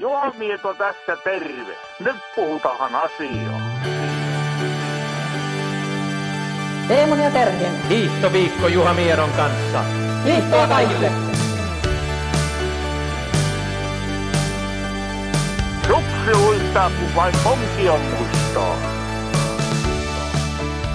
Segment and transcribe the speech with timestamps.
[0.00, 1.76] Juomieto tässä terve.
[2.00, 3.60] Nyt puhutaan asiaa.
[6.88, 7.88] Teemun ja Terhin.
[7.88, 9.82] Hiihtoviikko Juha Mieron kanssa.
[10.24, 11.12] Hiihtoa kaikille!
[15.86, 17.34] Suksi uittaa, kun vain
[17.90, 18.97] on muistaa.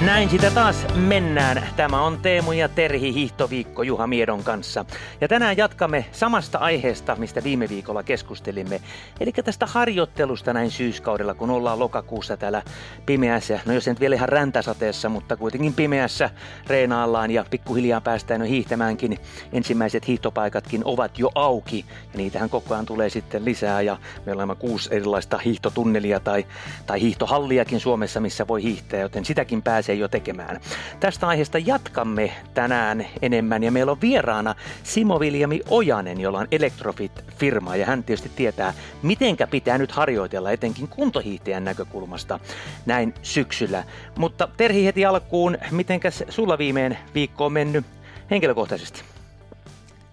[0.05, 1.63] Näin sitä taas mennään.
[1.75, 4.85] Tämä on Teemu ja Terhi hiihtoviikko Juha Miedon kanssa.
[5.21, 8.81] Ja tänään jatkamme samasta aiheesta, mistä viime viikolla keskustelimme.
[9.19, 12.61] Eli tästä harjoittelusta näin syyskaudella, kun ollaan lokakuussa täällä
[13.05, 13.59] pimeässä.
[13.65, 16.29] No jos nyt vielä ihan räntäsateessa, mutta kuitenkin pimeässä
[16.67, 19.17] reenaillaan ja pikkuhiljaa päästään jo hiihtämäänkin.
[19.53, 23.81] Ensimmäiset hiihtopaikatkin ovat jo auki ja niitähän koko ajan tulee sitten lisää.
[23.81, 26.45] Ja meillä on kuusi erilaista hiihtotunnelia tai,
[26.85, 30.59] tai hiihtohalliakin Suomessa, missä voi hiihtää, joten sitäkin pääsee pääsee jo tekemään.
[30.99, 37.75] Tästä aiheesta jatkamme tänään enemmän ja meillä on vieraana Simo Viljami Ojanen, jolla on Electrofit-firma
[37.75, 42.39] ja hän tietysti tietää, mitenkä pitää nyt harjoitella etenkin kuntohiihtäjän näkökulmasta
[42.85, 43.83] näin syksyllä.
[44.17, 47.85] Mutta Terhi heti alkuun, mitenkäs sulla viimein viikko on mennyt
[48.31, 49.03] henkilökohtaisesti?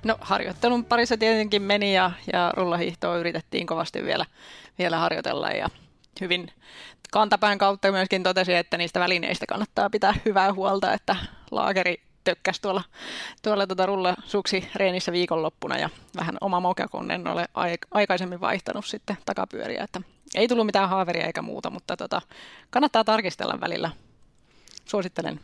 [0.04, 4.26] No harjoittelun parissa tietenkin meni ja, ja rullahiihtoa yritettiin kovasti vielä,
[4.78, 5.68] vielä harjoitella ja
[6.20, 6.50] hyvin
[7.12, 11.16] kantapään kautta myöskin totesi, että niistä välineistä kannattaa pitää hyvää huolta, että
[11.50, 12.82] laakeri tökkäs tuolla,
[13.42, 17.48] tuolla tuota rullasuksi reenissä viikonloppuna ja vähän oma moka, kun en ole
[17.90, 20.00] aikaisemmin vaihtanut sitten takapyöriä, että
[20.34, 22.22] ei tullut mitään haaveria eikä muuta, mutta tota,
[22.70, 23.90] kannattaa tarkistella välillä.
[24.84, 25.40] Suosittelen.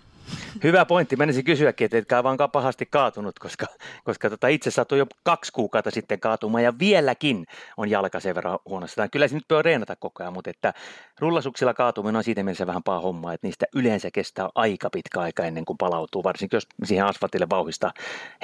[0.65, 1.17] Hyvä pointti.
[1.17, 3.67] Menisin kysyäkin, että etkä vaan pahasti kaatunut, koska,
[4.05, 8.59] koska tota itse sattui jo kaksi kuukautta sitten kaatumaan ja vieläkin on jalka sen verran
[8.69, 9.09] huonossa.
[9.09, 10.73] Kyllä se nyt voi reenata koko ajan, mutta että
[11.19, 15.45] rullasuksilla kaatuminen on siitä mielessä vähän paha homma, että niistä yleensä kestää aika pitkä aika
[15.45, 17.91] ennen kuin palautuu, varsinkin jos siihen asfaltille vauhista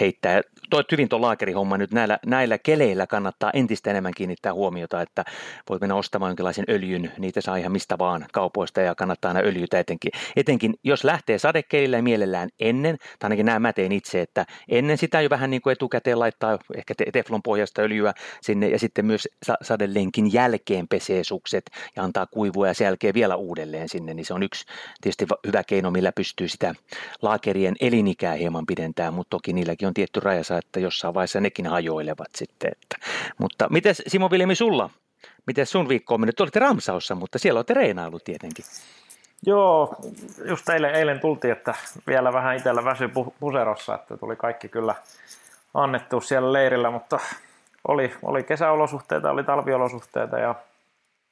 [0.00, 0.40] heittää.
[0.70, 5.24] Toit hyvin tuon laakerihomma nyt näillä, näillä keleillä kannattaa entistä enemmän kiinnittää huomiota, että
[5.68, 9.78] voit mennä ostamaan jonkinlaisen öljyn, niitä saa ihan mistä vaan kaupoista ja kannattaa aina öljytä
[9.78, 10.12] etenkin.
[10.36, 11.62] Etenkin jos lähtee sade
[12.02, 15.62] keillä mielellään ennen, tai ainakin nämä mä teen itse, että ennen sitä jo vähän niin
[15.62, 18.12] kuin etukäteen laittaa ehkä teflon pohjasta öljyä
[18.42, 19.28] sinne ja sitten myös
[19.62, 21.64] sadelenkin jälkeen pesee sukset
[21.96, 24.64] ja antaa kuivua ja sen jälkeen vielä uudelleen sinne, niin se on yksi
[25.00, 26.74] tietysti hyvä keino, millä pystyy sitä
[27.22, 32.28] laakerien elinikää hieman pidentää, mutta toki niilläkin on tietty rajansa, että jossain vaiheessa nekin hajoilevat
[32.36, 32.72] sitten.
[32.72, 33.06] Että.
[33.38, 34.90] Mutta miten Simo Viljami sulla?
[35.46, 36.36] Miten sun viikko on mennyt?
[36.36, 38.64] Te olitte Ramsaussa, mutta siellä olette reinailut tietenkin.
[39.46, 39.96] Joo,
[40.44, 41.74] just eilen, eilen tultiin, että
[42.06, 43.10] vielä vähän itsellä väsy
[43.40, 44.94] puserossa, että tuli kaikki kyllä
[45.74, 47.18] annettu siellä leirillä, mutta
[47.88, 50.54] oli, oli kesäolosuhteita, oli talviolosuhteita ja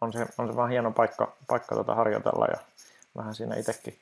[0.01, 2.59] on se, on se vaan hieno paikka, paikka tuota harjoitella ja
[3.17, 3.99] vähän siinä itsekin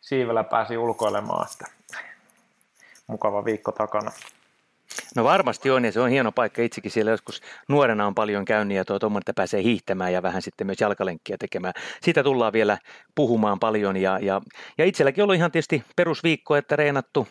[0.00, 1.66] siivellä pääsi ulkoilemaan, että
[3.06, 4.12] mukava viikko takana.
[5.16, 8.76] No varmasti on ja se on hieno paikka itsekin siellä joskus nuorena on paljon käynyt
[8.76, 11.74] ja tuo tuommoinen, että pääsee hiihtämään ja vähän sitten myös jalkalenkkiä tekemään.
[12.02, 12.78] Siitä tullaan vielä
[13.14, 14.40] puhumaan paljon ja, ja,
[14.78, 17.28] ja itselläkin ollut ihan tietysti perusviikko, että reenattu,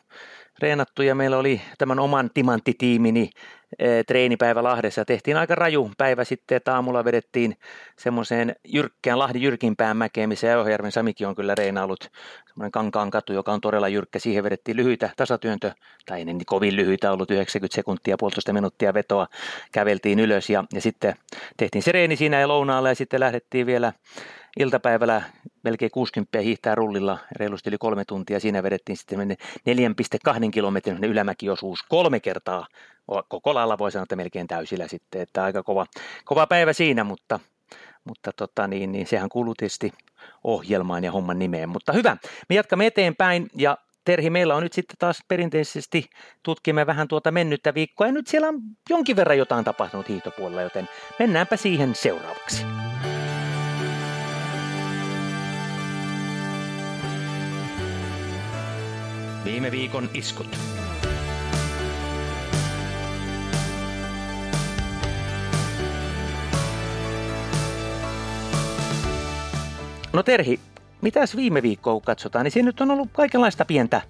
[0.59, 3.29] reenattu ja meillä oli tämän oman timanttitiimini
[3.79, 5.05] e, treenipäivä Lahdessa.
[5.05, 7.57] Tehtiin aika raju päivä sitten, että aamulla vedettiin
[7.99, 12.11] semmoiseen jyrkkään Lahden jyrkimpään mäkeen, missä Jauhojärven Samikin on kyllä reenaillut,
[12.47, 15.71] semmoinen kankaan katu, joka on todella jyrkkä, siihen vedettiin lyhyitä tasatyöntö,
[16.05, 19.27] tai ei niin kovin lyhyitä ollut 90 sekuntia, puolitoista minuuttia vetoa,
[19.71, 21.15] käveltiin ylös ja, ja sitten
[21.57, 23.93] tehtiin se reeni siinä ja lounaalla ja sitten lähdettiin vielä
[24.59, 25.21] iltapäivällä
[25.63, 28.39] melkein 60 hiihtää rullilla, reilusti yli kolme tuntia.
[28.39, 29.37] Siinä vedettiin sitten
[30.39, 32.67] 4,2 kilometrin ylämäkiosuus kolme kertaa.
[33.27, 35.85] Koko lailla voi sanoa, että melkein täysillä sitten, että aika kova,
[36.25, 37.39] kova päivä siinä, mutta,
[38.03, 39.91] mutta tota niin, niin sehän kuuluu tietysti
[40.43, 41.69] ohjelmaan ja homman nimeen.
[41.69, 42.17] Mutta hyvä,
[42.49, 46.09] me jatkamme eteenpäin ja Terhi, meillä on nyt sitten taas perinteisesti
[46.43, 50.89] tutkimme vähän tuota mennyttä viikkoa ja nyt siellä on jonkin verran jotain tapahtunut hiihtopuolella, joten
[51.19, 52.65] mennäänpä siihen seuraavaksi.
[59.45, 60.57] Viime viikon iskut.
[70.13, 70.59] No Terhi,
[71.01, 74.01] mitäs viime viikkoa katsotaan, niin siinä nyt on ollut kaikenlaista pientä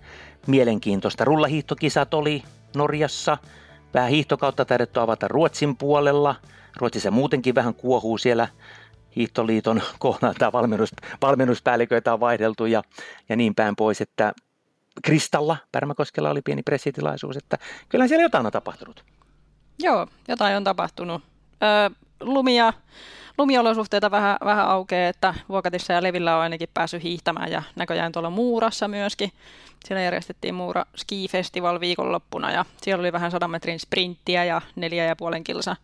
[0.48, 1.26] mielenkiintoista.
[1.26, 2.44] Rullahiihtokisat oli
[2.76, 3.38] Norjassa,
[3.94, 6.36] vähän hiihtokautta täydetty avata Ruotsin puolella.
[6.78, 8.48] Ruotsissa muutenkin vähän kuohuu siellä
[9.16, 12.84] Hiihtoliiton kohdalta valmennus, valmennuspäälliköitä on vaihdeltu ja,
[13.30, 14.34] ja niin päin pois, että
[15.04, 17.58] Kristalla Pärmäkoskella oli pieni pressitilaisuus, että
[17.90, 19.04] kyllä siellä jotain on tapahtunut.
[19.80, 21.24] Joo, jotain on tapahtunut.
[21.64, 22.74] Ö, lumia,
[23.38, 28.30] lumiolosuhteita vähän, vähän aukeaa, että Vuokatissa ja Levillä on ainakin päässyt hiihtämään ja näköjään tuolla
[28.30, 29.32] Muurassa myöskin.
[29.86, 35.06] Siellä järjestettiin Muura Ski Festival viikonloppuna ja siellä oli vähän 100 metrin sprinttiä ja neljä
[35.06, 35.76] ja puolen kilsa,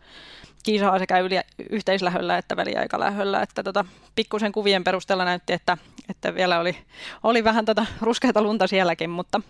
[0.62, 3.42] kiisaa sekä yli, yhteislähöllä että väliaikalähöllä.
[3.42, 5.78] Että tota, pikkusen kuvien perusteella näytti, että,
[6.08, 6.76] että vielä oli,
[7.22, 9.40] oli vähän tota ruskeita lunta sielläkin, mutta,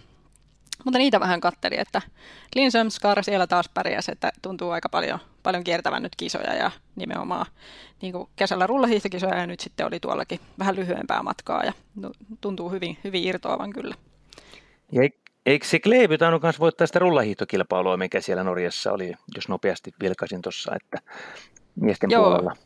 [0.84, 2.02] mutta niitä vähän katteli, että
[2.54, 7.46] Linsömskar siellä taas pärjäsi, että tuntuu aika paljon, paljon kiertävän nyt kisoja ja nimenomaan
[8.02, 11.72] niin kuin kesällä rullahiihtokisoja ja nyt sitten oli tuollakin vähän lyhyempää matkaa ja
[12.40, 13.94] tuntuu hyvin, hyvin irtoavan kyllä.
[14.92, 15.08] Ja
[15.46, 20.42] Eikö se Kleeby tainnut myös voittaa sitä rullahiihtokilpailua, mikä siellä Norjassa oli, jos nopeasti vilkaisin
[20.42, 20.98] tuossa, että
[21.74, 22.24] miesten Joo.
[22.24, 22.56] puolella?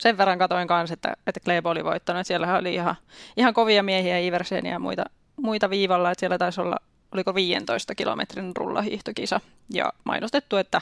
[0.00, 2.26] Sen verran katoin kanssa, että, että Kleeby oli voittanut.
[2.26, 2.96] Siellä oli ihan,
[3.36, 5.04] ihan kovia miehiä, Iversen ja muita,
[5.36, 6.10] muita viivalla.
[6.10, 6.76] Että siellä taisi olla,
[7.12, 9.40] oliko 15 kilometrin rullahiihtokisa.
[9.72, 10.80] Ja mainostettu, että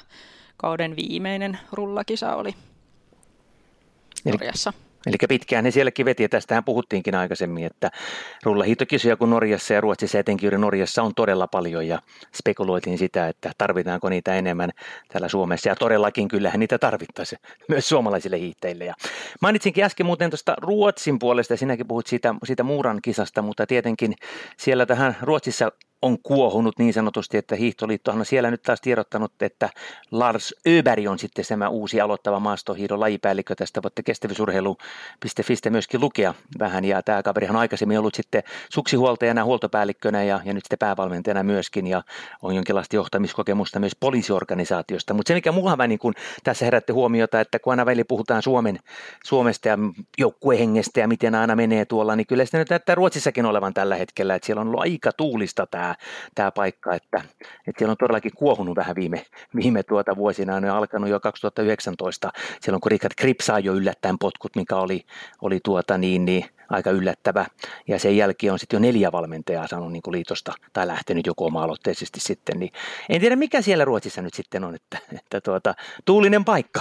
[0.57, 2.55] kauden viimeinen rullakisa oli
[4.25, 4.73] Norjassa.
[4.77, 7.91] Eli Eli pitkään ne sielläkin veti, ja tästähän puhuttiinkin aikaisemmin, että
[8.43, 11.99] rullahiittokisoja kun Norjassa ja Ruotsissa, etenkin juuri Norjassa on todella paljon, ja
[12.37, 14.71] spekuloitiin sitä, että tarvitaanko niitä enemmän
[15.13, 17.39] täällä Suomessa, ja todellakin kyllähän niitä tarvittaisiin
[17.69, 18.85] myös suomalaisille hiihteille.
[18.85, 18.95] Ja
[19.43, 24.15] mainitsinkin äsken muuten tuosta Ruotsin puolesta, sinäkin puhut siitä, siitä Muuran kisasta, mutta tietenkin
[24.57, 25.73] siellä tähän Ruotsissa
[26.03, 29.71] on kuohunut niin sanotusti, että Hiihtoliittohan on siellä nyt taas tiedottanut, että
[30.11, 33.55] Lars Öberg on sitten tämä uusi aloittava maastohiidon lajipäällikkö.
[33.55, 36.85] Tästä voitte kestävyysurheilu.fistä myöskin lukea vähän.
[36.85, 38.43] Ja tämä kaveri on aikaisemmin ollut sitten
[38.73, 41.87] suksihuoltajana, huoltopäällikkönä ja, ja nyt sitten päävalmentajana myöskin.
[41.87, 42.03] Ja
[42.43, 45.15] on jonkinlaista johtamiskokemusta myös poliisiorganisaatiosta.
[45.15, 46.15] Mutta se, mikä muuhan niin kun
[46.45, 48.79] tässä herätti huomiota, että kun aina väli puhutaan Suomen,
[49.25, 49.79] Suomesta ja
[50.19, 54.35] joukkuehengestä ja miten aina menee tuolla, niin kyllä sitä nyt näyttää Ruotsissakin olevan tällä hetkellä,
[54.35, 55.95] että siellä on ollut aika tuulista tämä tämä,
[56.35, 57.23] tämä paikka, että,
[57.67, 59.27] että siellä on todellakin kuohunut vähän viime,
[59.57, 64.57] viime tuota vuosina, on alkanut jo 2019, silloin kun Richard Kripp sai jo yllättäen potkut,
[64.57, 65.05] mikä oli,
[65.43, 67.47] oli tuota niin, niin aika yllättävä.
[67.89, 72.21] Ja sen jälkeen on sitten jo neljä valmentajaa saanut niin liitosta tai lähtenyt joko oma-aloitteisesti
[72.21, 72.61] sitten.
[72.61, 72.73] Niin
[73.09, 75.75] en tiedä mikä siellä Ruotsissa nyt sitten on, että, että tuota,
[76.05, 76.81] tuulinen paikka.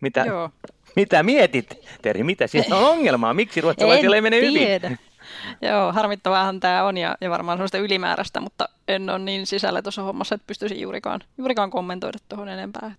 [0.00, 0.50] Mitä, Joo.
[0.96, 2.24] mitä mietit, Terhi?
[2.24, 3.34] Mitä siellä on ongelmaa?
[3.34, 4.88] Miksi ruotsalaisilla ei mene tiedä.
[4.88, 5.07] hyvin?
[5.68, 10.02] Joo, harmittavaahan tämä on ja, ja varmaan sellaista ylimääräistä, mutta en ole niin sisällä tuossa
[10.02, 12.94] hommassa, että pystyisin juurikaan, juurikaan kommentoida tuohon enempää.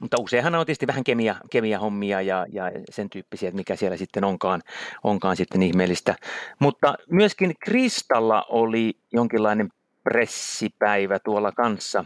[0.00, 4.24] Mutta useinhan on tietysti vähän kemia, kemia-hommia ja, ja sen tyyppisiä, että mikä siellä sitten
[4.24, 4.62] onkaan,
[5.04, 6.14] onkaan sitten ihmeellistä.
[6.58, 9.68] Mutta myöskin Kristalla oli jonkinlainen
[10.04, 12.04] pressipäivä tuolla kanssa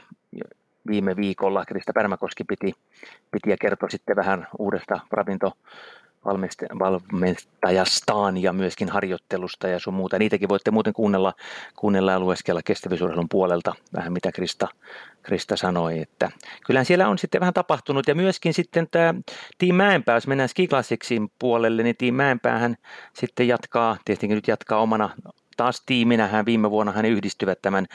[0.87, 1.65] viime viikolla.
[1.65, 2.73] Krista Pärmäkoski piti,
[3.31, 5.53] piti ja kertoi sitten vähän uudesta ravinto,
[6.25, 10.19] valmentajastaan ja myöskin harjoittelusta ja sun muuta.
[10.19, 11.33] Niitäkin voitte muuten kuunnella,
[11.77, 14.69] kuunnella ja lueskella kestävyysurheilun puolelta vähän mitä Krista,
[15.23, 15.99] Krista sanoi.
[15.99, 16.31] Että
[16.67, 19.15] kyllähän siellä on sitten vähän tapahtunut ja myöskin sitten tämä
[19.59, 22.77] Team Mäenpää, jos mennään Ski Classicsin puolelle, niin Team Mäenpäähän
[23.15, 25.11] sitten jatkaa, tietenkin nyt jatkaa omana
[25.57, 26.29] taas tiiminä.
[26.29, 27.87] Hän viime vuonna hän yhdistyvät tämän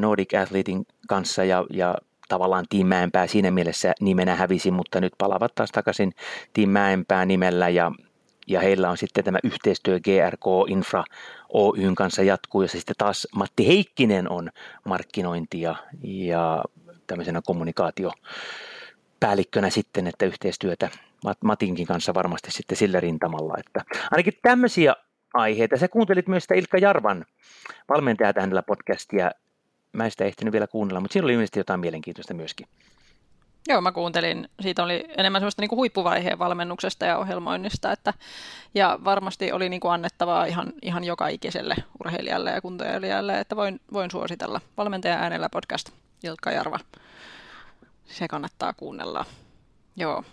[0.00, 1.94] Nordic Athletein kanssa ja, ja
[2.30, 6.12] tavallaan Team Mäenpää siinä mielessä nimenä hävisi, mutta nyt palavat taas takaisin
[6.52, 7.92] Team Mäenpää nimellä ja,
[8.46, 11.04] ja heillä on sitten tämä yhteistyö GRK Infra
[11.48, 14.48] Oyn kanssa jatkuu, jossa sitten taas Matti Heikkinen on
[14.84, 16.64] markkinointia ja
[17.06, 18.12] tämmöisenä kommunikaatio
[19.20, 20.90] päällikkönä sitten, että yhteistyötä
[21.44, 23.54] Matinkin kanssa varmasti sitten sillä rintamalla.
[23.58, 24.94] Että ainakin tämmöisiä
[25.34, 25.76] aiheita.
[25.76, 27.24] Sä kuuntelit myös sitä Ilkka Jarvan
[27.88, 29.30] valmentajaa hänellä podcastia
[29.92, 32.66] mä en sitä ehtinyt vielä kuunnella, mutta siinä oli ilmeisesti jotain mielenkiintoista myöskin.
[33.68, 34.48] Joo, mä kuuntelin.
[34.60, 38.14] Siitä oli enemmän sellaista niin kuin huippuvaiheen valmennuksesta ja ohjelmoinnista, että,
[38.74, 43.80] ja varmasti oli niin kuin annettavaa ihan, ihan joka ikiselle urheilijalle ja kuntoilijalle, että voin,
[43.92, 44.60] voin suositella.
[44.76, 45.90] Valmentaja äänellä podcast
[46.24, 46.78] Ilkka Jarva.
[48.04, 49.24] Se kannattaa kuunnella.
[49.96, 50.24] Joo.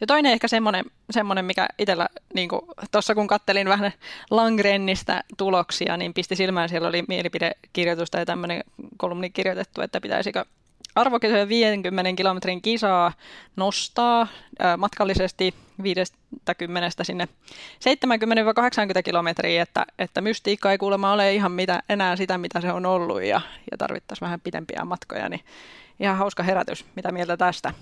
[0.00, 2.48] Ja toinen ehkä semmoinen, semmoinen mikä itsellä, niin
[2.90, 3.92] tuossa kun kattelin vähän
[4.30, 8.64] Langrennistä tuloksia, niin pisti silmään, siellä oli mielipidekirjoitus tai tämmöinen
[8.96, 10.44] kolumni kirjoitettu, että pitäisikö
[10.94, 13.12] arvokisojen 50 kilometrin kisaa
[13.56, 14.26] nostaa
[14.58, 22.16] ää, matkallisesti 50 sinne 70-80 kilometriä, että, että mystiikka ei kuulemma ole ihan mitä, enää
[22.16, 25.40] sitä, mitä se on ollut ja, ja tarvittaisiin vähän pidempiä matkoja, niin
[26.00, 26.84] ihan hauska herätys.
[26.96, 27.74] Mitä mieltä tästä?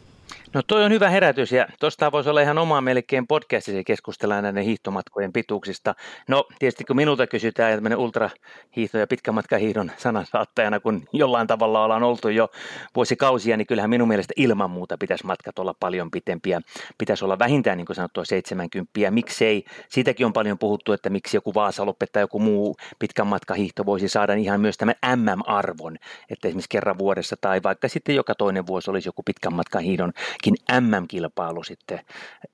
[0.54, 4.64] No toi on hyvä herätys ja tuosta voisi olla ihan omaa melkein podcastissa keskustellaan näiden
[4.64, 5.94] hiihtomatkojen pituuksista.
[6.28, 12.28] No tietysti kun minulta kysytään tämmöinen ultrahiihto ja pitkämatkahiihdon sanansaattajana, kun jollain tavalla ollaan oltu
[12.28, 12.49] jo
[12.96, 16.60] vuosikausia, niin kyllähän minun mielestä ilman muuta pitäisi matkat olla paljon pitempiä.
[16.99, 18.90] Pitäisi olla vähintään niin kuin sanottua 70.
[19.10, 19.64] Miksei?
[19.88, 24.34] Siitäkin on paljon puhuttu, että miksi joku Vaasaloppe tai joku muu pitkän matkahiihto voisi saada
[24.34, 25.96] ihan myös tämän MM-arvon,
[26.30, 30.54] että esimerkiksi kerran vuodessa tai vaikka sitten joka toinen vuosi olisi joku pitkän matkahiihdon myöskin
[30.80, 32.00] MM-kilpailu sitten,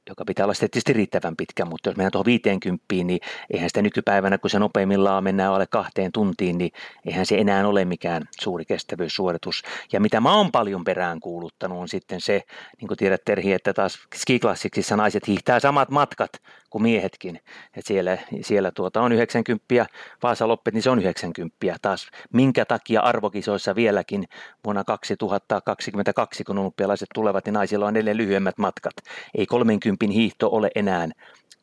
[0.08, 3.20] joka pitää olla tietysti riittävän pitkä, mutta jos mennään tuohon 50, niin
[3.50, 6.70] eihän sitä nykypäivänä, kun se nopeimmillaan mennään alle kahteen tuntiin, niin
[7.06, 9.62] eihän se enää ole mikään suuri kestävyyssuoritus.
[9.92, 12.42] Ja mitä mä oon paljon perään kuuluttanut on sitten se,
[12.80, 16.30] niin kuin tiedät Terhi, että taas skiklassiksissa naiset hiihtää samat matkat
[16.70, 17.40] kuin miehetkin.
[17.76, 19.86] Et siellä siellä tuota on 90,
[20.22, 22.08] Vaasa Loppet, niin se on 90 taas.
[22.32, 24.24] Minkä takia arvokisoissa vieläkin
[24.64, 28.94] vuonna 2022, kun olympialaiset tulevat, niin naisilla on edelleen lyhyemmät matkat.
[29.34, 31.08] Ei 30 hiihto ole enää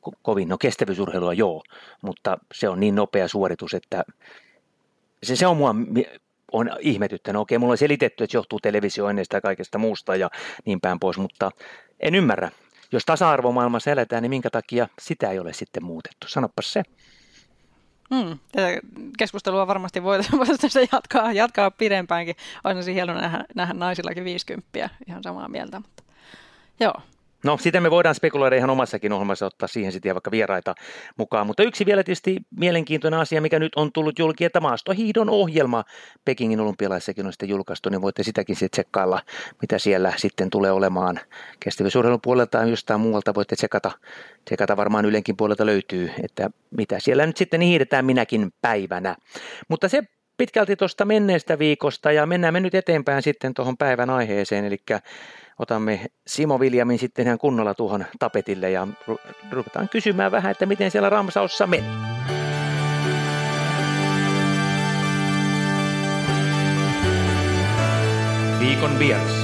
[0.09, 1.63] ko- kovin, no kestävyysurheilua joo,
[2.01, 4.03] mutta se on niin nopea suoritus, että
[5.23, 5.75] se, se on mua
[6.51, 7.39] on ihmetyttänyt.
[7.39, 10.29] Okei, mulla on selitetty, että se johtuu televisioinneista ja kaikesta muusta ja
[10.65, 11.51] niin päin pois, mutta
[11.99, 12.51] en ymmärrä.
[12.91, 16.27] Jos tasa-arvomaailmassa eletään, niin minkä takia sitä ei ole sitten muutettu?
[16.27, 16.83] Sanopas se.
[18.13, 18.67] Hmm, tätä
[19.17, 22.35] keskustelua varmasti voitaisiin jatkaa, jatkaa pidempäänkin.
[22.63, 25.79] Olisi hienoa nähdä, nähdä naisillakin 50, ihan samaa mieltä.
[25.79, 26.03] Mutta,
[26.79, 26.93] joo,
[27.43, 30.75] No, sitä me voidaan spekuloida ihan omassakin ohjelmassa, ottaa siihen sitten vaikka vieraita
[31.17, 31.47] mukaan.
[31.47, 35.83] Mutta yksi vielä tietysti mielenkiintoinen asia, mikä nyt on tullut julki, että maastohiidon ohjelma
[36.25, 39.21] Pekingin olympialaissakin on sitten julkaistu, niin voitte sitäkin sitten tsekkailla,
[39.61, 41.19] mitä siellä sitten tulee olemaan.
[41.59, 43.91] Kestävyysurheilun puolelta ja jostain muualta voitte tsekata,
[44.45, 49.15] tsekata varmaan Ylenkin puolelta löytyy, että mitä siellä nyt sitten hiidetään minäkin päivänä.
[49.69, 50.03] Mutta se
[50.37, 54.77] pitkälti tuosta menneestä viikosta ja mennään me nyt eteenpäin sitten tuohon päivän aiheeseen, eli
[55.59, 58.87] otamme Simo Viljamin sitten ihan kunnolla tuohon tapetille ja
[59.51, 61.87] ruvetaan kysymään vähän, että miten siellä Ramsaussa meni.
[68.59, 69.43] Viikon vieras.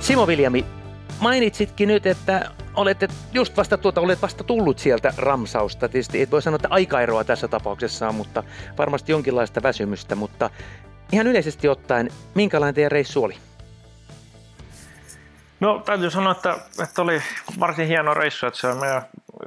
[0.00, 0.64] Simo Viljami,
[1.20, 5.88] mainitsitkin nyt, että olette just vasta tuota, olet vasta tullut sieltä Ramsausta.
[5.88, 8.42] Tietysti et voi sanoa, että aikaeroa tässä tapauksessa on, mutta
[8.78, 10.14] varmasti jonkinlaista väsymystä.
[10.14, 10.50] Mutta
[11.12, 13.36] ihan yleisesti ottaen, minkälainen teidän reissu oli?
[15.60, 17.22] No täytyy sanoa, että, että oli
[17.60, 19.02] varsin hieno reissu, että se on meidän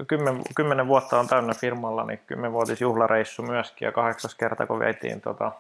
[0.08, 5.52] kymmen, kymmenen vuotta on täynnä firmalla, niin kymmenvuotisjuhlareissu myöskin ja kahdeksas kerta, kun veitiin tota,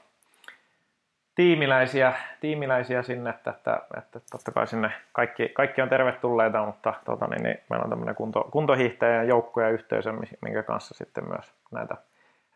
[1.37, 7.27] tiimiläisiä, tiimiläisiä sinne, että, että, että totta kai sinne kaikki, kaikki on tervetulleita, mutta tota,
[7.27, 11.97] niin, niin, meillä on tämmöinen kunto, kuntohiihtäjän joukko ja yhteisö, minkä kanssa sitten myös näitä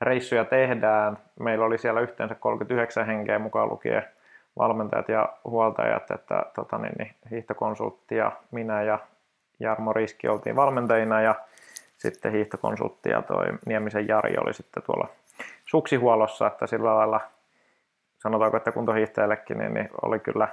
[0.01, 1.17] reissuja tehdään.
[1.39, 4.03] Meillä oli siellä yhteensä 39 henkeä mukaan lukien
[4.59, 8.99] valmentajat ja huoltajat, että tota, niin, niin, hiihtokonsultti ja minä ja
[9.59, 11.35] Jarmo Riski oltiin valmentajina ja
[11.97, 15.07] sitten hiihtokonsultti ja toi Niemisen Jari oli sitten tuolla
[15.65, 17.21] suksihuollossa, että sillä lailla
[18.21, 20.47] sanotaanko, että kuntohiihtäjällekin niin, niin oli kyllä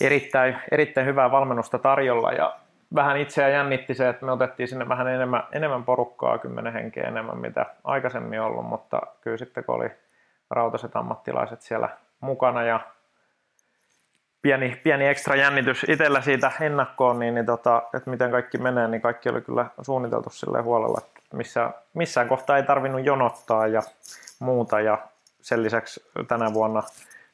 [0.00, 2.32] erittäin, erittäin hyvää valmennusta tarjolla.
[2.32, 2.56] Ja
[2.94, 7.38] vähän itseä jännitti se, että me otettiin sinne vähän enemmän, enemmän porukkaa, kymmenen henkeä enemmän
[7.38, 9.90] mitä aikaisemmin ollut, mutta kyllä sitten kun oli
[10.50, 11.88] rautaset ammattilaiset siellä
[12.20, 12.80] mukana ja
[14.42, 19.02] pieni, pieni ekstra jännitys itsellä siitä ennakkoon, niin, niin tota, että miten kaikki menee, niin
[19.02, 23.82] kaikki oli kyllä suunniteltu sille huolella, että missä, missään kohtaa ei tarvinnut jonottaa ja
[24.38, 24.80] muuta.
[24.80, 24.98] Ja
[25.44, 26.82] sen lisäksi tänä vuonna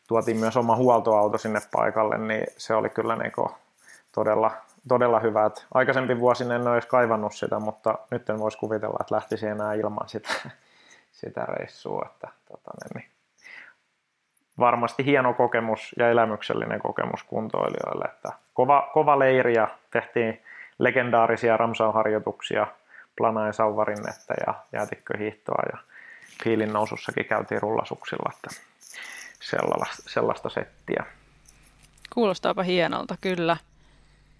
[0.09, 3.33] tuotiin myös oma huoltoauto sinne paikalle, niin se oli kyllä niin
[4.12, 4.50] todella,
[4.88, 5.47] todella hyvä.
[5.47, 9.75] Että aikaisempi vuosi en edes kaivannut sitä, mutta nyt en voisi kuvitella, että lähtisi enää
[9.75, 10.29] ilman sitä,
[11.21, 12.09] sitä reissua.
[12.14, 13.09] Että, tota, niin,
[14.59, 18.05] varmasti hieno kokemus ja elämyksellinen kokemus kuntoilijoille.
[18.05, 20.43] Että kova, kova leiri ja tehtiin
[20.79, 22.67] legendaarisia Ramsau-harjoituksia,
[23.17, 25.79] Planain sauvarinnetta ja jäätikköhiihtoa ja
[26.42, 28.61] Kiilin nousussakin käytiin rullasuksilla, että
[29.40, 31.04] sellaista, sellaista settiä.
[32.14, 33.56] Kuulostaapa hienolta, kyllä.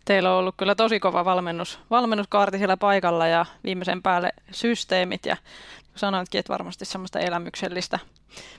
[0.05, 5.37] Teillä on ollut kyllä tosi kova valmennus, valmennuskaarti siellä paikalla ja viimeisen päälle systeemit ja
[5.95, 7.99] sanoitkin, että varmasti semmoista elämyksellistä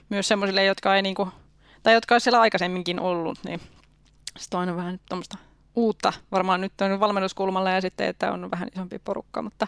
[0.08, 1.28] myös semmoisille, jotka ei niinku,
[1.82, 3.60] tai jotka siellä aikaisemminkin ollut, niin
[4.38, 5.38] sitten on aina vähän tuommoista
[5.74, 9.66] uutta, varmaan nyt on valmennuskulmalla ja sitten, että on vähän isompi porukka, mutta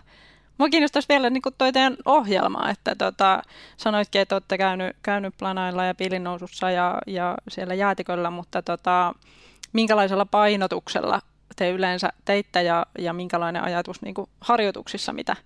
[0.59, 3.43] Mua kiinnostaisi vielä niin toi teidän ohjelma, että tota,
[3.77, 9.15] sanoitkin, että olette käynyt, käynyt planailla ja piilinnousussa ja, ja siellä jäätiköllä, mutta tota,
[9.73, 11.21] minkälaisella painotuksella
[11.57, 15.37] te yleensä teitte ja, ja minkälainen ajatus niin kuin harjoituksissa, mitä,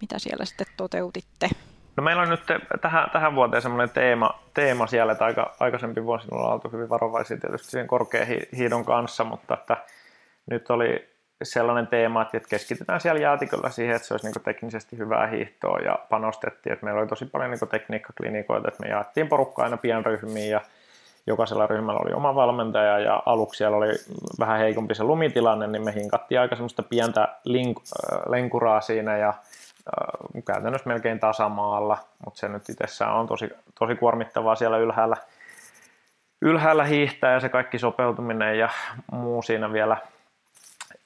[0.00, 1.48] mitä siellä sitten toteutitte?
[1.96, 2.40] No meillä on nyt
[2.80, 7.36] tähän, tähän vuoteen semmoinen teema, teema siellä, että aika, aikaisempi vuosina ollaan oltu hyvin varovaisia
[7.36, 8.26] tietysti sen korkean
[8.56, 9.76] hiidon kanssa, mutta että
[10.50, 15.26] nyt oli sellainen teema, että keskitytään siellä jäätiköllä siihen, että se olisi niin teknisesti hyvää
[15.26, 19.76] hiihtoa ja panostettiin, että meillä oli tosi paljon niin tekniikkaklinikoita, että me jaettiin porukkaa aina
[19.76, 20.60] pienryhmiin ja
[21.26, 23.88] jokaisella ryhmällä oli oma valmentaja ja aluksi siellä oli
[24.38, 27.78] vähän heikompi se lumitilanne, niin me hinkattiin aika semmoista pientä link,
[28.28, 34.54] lenkuraa siinä ja äh, käytännössä melkein tasamaalla, mutta se nyt itsessään on tosi, tosi kuormittavaa
[34.54, 35.16] siellä ylhäällä,
[36.42, 38.68] ylhäällä hiihtää ja se kaikki sopeutuminen ja
[39.12, 39.96] muu siinä vielä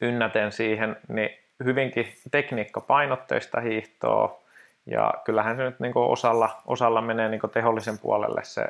[0.03, 1.31] ynnäten siihen, niin
[1.65, 4.43] hyvinkin tekniikkapainotteista hiihtoa.
[4.87, 8.67] Ja kyllähän se nyt niin osalla, osalla menee niin tehollisen puolelle se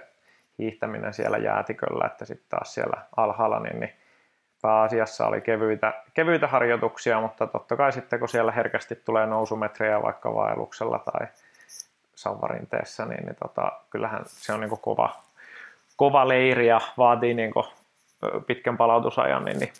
[0.58, 3.92] hiihtäminen siellä jäätiköllä, että sitten taas siellä alhaalla niin, niin
[4.62, 10.34] pääasiassa oli kevyitä, kevyitä harjoituksia, mutta totta kai sitten kun siellä herkästi tulee nousumetrejä vaikka
[10.34, 11.26] vaelluksella tai
[12.14, 15.16] sauvarinteessa, niin, niin tota, kyllähän se on niin kova,
[15.96, 17.52] kova leiri ja vaatii niin
[18.46, 19.72] pitkän palautusajan niin, niin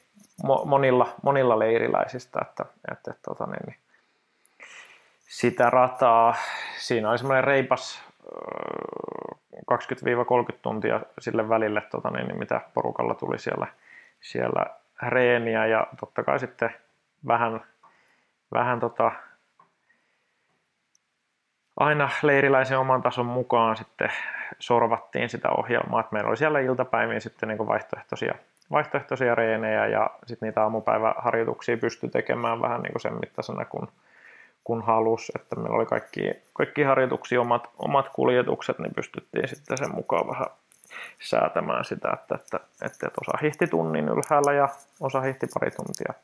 [0.65, 3.77] monilla, monilla leiriläisistä, että, että, tota, niin, niin,
[5.29, 6.35] sitä rataa,
[6.79, 8.03] siinä oli semmoinen reipas
[9.57, 13.67] 20-30 tuntia sille välille, tota, niin, niin, mitä porukalla tuli siellä–
[14.23, 14.67] siellä
[15.03, 16.75] reeniä ja totta kai sitten
[17.27, 17.61] vähän,
[18.53, 19.13] vähän tota,
[21.77, 24.13] aina leiriläisen oman tason mukaan sitten
[24.59, 28.35] sorvattiin sitä ohjelmaa, että meillä oli siellä iltapäiviin sitten niin vaihtoehtoisia,
[28.73, 33.89] vaihtoehtoisia reenejä ja sitten niitä aamupäiväharjoituksia pystyi tekemään vähän niin kuin sen mittaisena kun,
[34.65, 39.95] kun halus, että meillä oli kaikki, kaikki harjoituksia omat, omat kuljetukset, niin pystyttiin sitten sen
[39.95, 40.47] mukaan vähän
[41.23, 44.69] säätämään sitä, että, että, että, että osa hihti tunnin ylhäällä ja
[45.01, 46.15] osa hihti pari tuntia.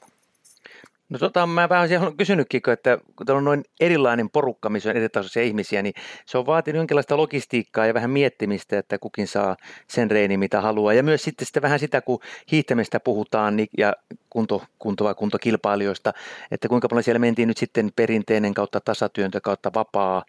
[1.08, 5.08] No tota, mä vähän olisin kysynytkin, että kun on noin erilainen porukka, missä on eri
[5.08, 5.94] tasoisia ihmisiä, niin
[6.26, 10.92] se on vaatinut jonkinlaista logistiikkaa ja vähän miettimistä, että kukin saa sen reini, mitä haluaa.
[10.92, 12.20] Ja myös sitten, sitten vähän sitä, kun
[12.52, 13.92] hiihtämistä puhutaan niin, ja
[14.30, 16.12] kunto, kunto kuntokilpailijoista,
[16.50, 20.24] että kuinka paljon siellä mentiin nyt sitten perinteinen kautta tasatyöntö kautta vapaa,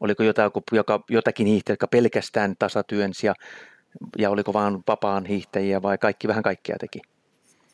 [0.00, 3.34] oliko jotain, joka, jotakin hiihtäjä, jotka pelkästään tasatyönsi ja
[4.18, 7.00] ja oliko vaan vapaan hiihtäjiä vai kaikki vähän kaikkea teki?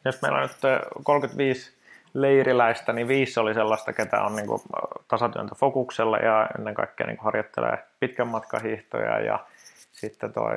[0.05, 1.76] Jos meillä on nyt 35
[2.17, 4.47] leiriläistä, niin viisi oli sellaista, ketä on niin
[5.09, 9.39] tasatyöntä fokuksella ja ennen kaikkea niin harjoittelee pitkän matkan hiihtoja ja
[9.93, 10.57] sitten toi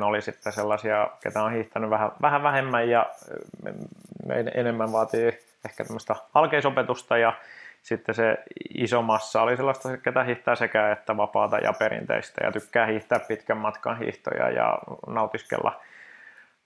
[0.00, 3.06] 5-10 oli sitten sellaisia, ketä on hiihtänyt vähän, vähän vähemmän ja
[4.54, 5.26] enemmän vaatii
[5.64, 7.32] ehkä tämmöistä alkeisopetusta ja
[7.82, 8.38] sitten se
[8.74, 13.56] iso massa oli sellaista, ketä hiihtää sekä että vapaata ja perinteistä ja tykkää hiihtää pitkän
[13.56, 15.80] matkan hiihtoja ja nautiskella,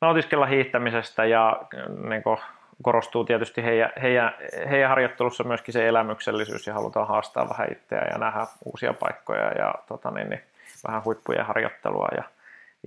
[0.00, 1.62] nautiskella hiihtämisestä ja
[2.08, 2.38] niin kuin
[2.82, 4.34] korostuu tietysti heidän, heidän,
[4.70, 9.74] heidän harjoittelussa myöskin se elämyksellisyys ja halutaan haastaa vähän itseä ja nähdä uusia paikkoja ja
[9.88, 10.42] tota niin, niin,
[10.86, 12.22] vähän huippujen harjoittelua ja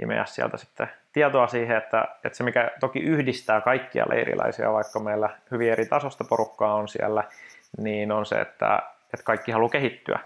[0.03, 5.29] imeä sieltä sitten tietoa siihen, että, että se mikä toki yhdistää kaikkia leiriläisiä, vaikka meillä
[5.51, 7.23] hyvin eri tasosta porukkaa on siellä,
[7.77, 8.79] niin on se, että,
[9.13, 10.19] että kaikki haluaa kehittyä.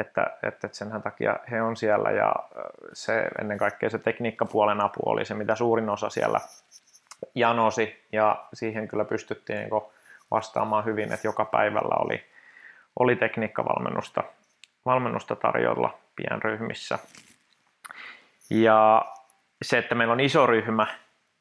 [0.00, 2.34] Että, että, senhän takia he on siellä ja
[2.92, 6.40] se ennen kaikkea se tekniikkapuolen apu oli se, mitä suurin osa siellä
[7.34, 9.82] janosi ja siihen kyllä pystyttiin niin
[10.30, 12.24] vastaamaan hyvin, että joka päivällä oli,
[12.98, 14.22] oli tekniikkavalmennusta
[14.84, 16.98] valmennusta tarjolla pienryhmissä.
[18.50, 19.04] Ja
[19.62, 20.86] se, että meillä on iso ryhmä,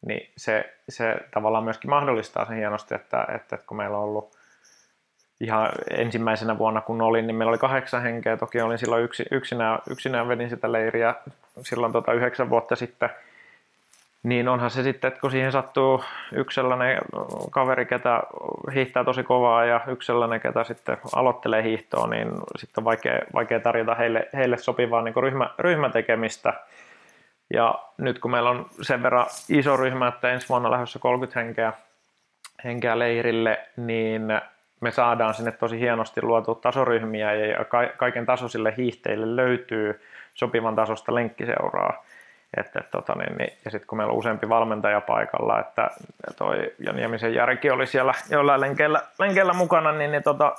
[0.06, 4.38] niin se, se tavallaan myöskin mahdollistaa sen hienosti, että, että, kun meillä on ollut
[5.41, 8.38] ihan ensimmäisenä vuonna kun olin, niin meillä oli kahdeksan henkeä.
[8.38, 11.15] Toki olin silloin yksi, yksinään, yksinään vedin sitä leiriä
[11.62, 13.10] silloin tota yhdeksän vuotta sitten.
[14.24, 16.98] Niin onhan se sitten, että kun siihen sattuu yksi sellainen
[17.52, 18.24] kaveri, ketä
[18.74, 23.60] hiihtää tosi kovaa ja yksi sellainen, ketä sitten aloittelee hiihtoa, niin sitten on vaikea, vaikea
[23.60, 26.54] tarjota heille, heille sopivaa niin ryhmä, ryhmätekemistä.
[27.54, 31.74] Ja nyt kun meillä on sen verran iso ryhmä, että ensi vuonna lähdössä 30 henkeä,
[32.64, 34.22] henkeä leirille, niin
[34.82, 37.66] me saadaan sinne tosi hienosti luotu tasoryhmiä ja
[37.98, 40.02] kaiken tasoisille hiihteille löytyy
[40.34, 42.04] sopivan tasosta lenkkiseuraa.
[42.58, 45.89] Että, tota, niin, niin, ja sitten kun meillä on useampi valmentaja paikalla, että
[46.38, 50.56] toi Jan Jämisen Järki oli siellä jollain lenkeillä, lenkeillä mukana, niin, niin tota,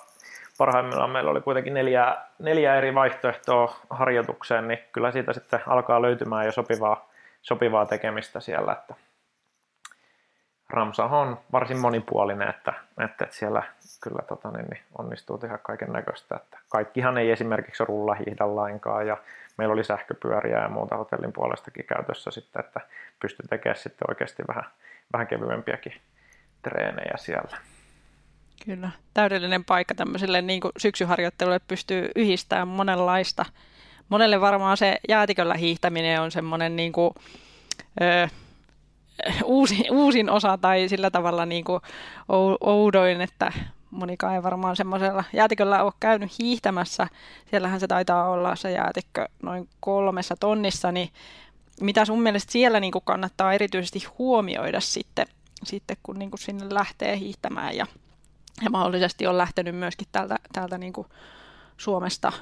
[0.58, 6.46] parhaimmillaan meillä oli kuitenkin neljä, neljä eri vaihtoehtoa harjoitukseen, niin kyllä siitä sitten alkaa löytymään
[6.46, 7.08] jo sopivaa,
[7.42, 8.72] sopivaa tekemistä siellä.
[8.72, 8.94] Että
[10.70, 12.72] Ramsa on varsin monipuolinen, että,
[13.04, 13.62] että, siellä
[14.02, 16.36] kyllä tota, niin, niin onnistuu tehdä kaiken näköistä.
[16.36, 19.16] Että kaikkihan ei esimerkiksi rulla hiihda lainkaan ja
[19.58, 22.80] meillä oli sähköpyöriä ja muuta hotellin puolestakin käytössä sitten, että
[23.20, 24.64] pystyi tekemään sitten oikeasti vähän,
[25.12, 25.92] vähän kevyempiäkin
[26.62, 27.58] treenejä siellä.
[28.64, 33.44] Kyllä, täydellinen paikka tämmöiselle niin kuin syksyharjoittelulle pystyy yhdistämään monenlaista.
[34.08, 37.14] Monelle varmaan se jäätiköllä hiihtäminen on semmoinen niin kuin,
[38.00, 38.28] ö,
[39.44, 41.80] uusi, uusin osa tai sillä tavalla niin kuin
[42.60, 43.52] oudoin, että
[43.90, 47.08] monikaan ei varmaan semmoisella jäätiköllä ole käynyt hiihtämässä.
[47.50, 51.08] Siellähän se taitaa olla se jäätikkö noin kolmessa tonnissa, niin
[51.80, 55.26] mitä sun mielestä siellä niin kuin kannattaa erityisesti huomioida sitten,
[55.64, 57.86] sitten kun niin kuin sinne lähtee hiihtämään ja
[58.62, 61.06] ja mahdollisesti on lähtenyt myöskin täältä, täältä niin kuin
[61.76, 62.32] Suomesta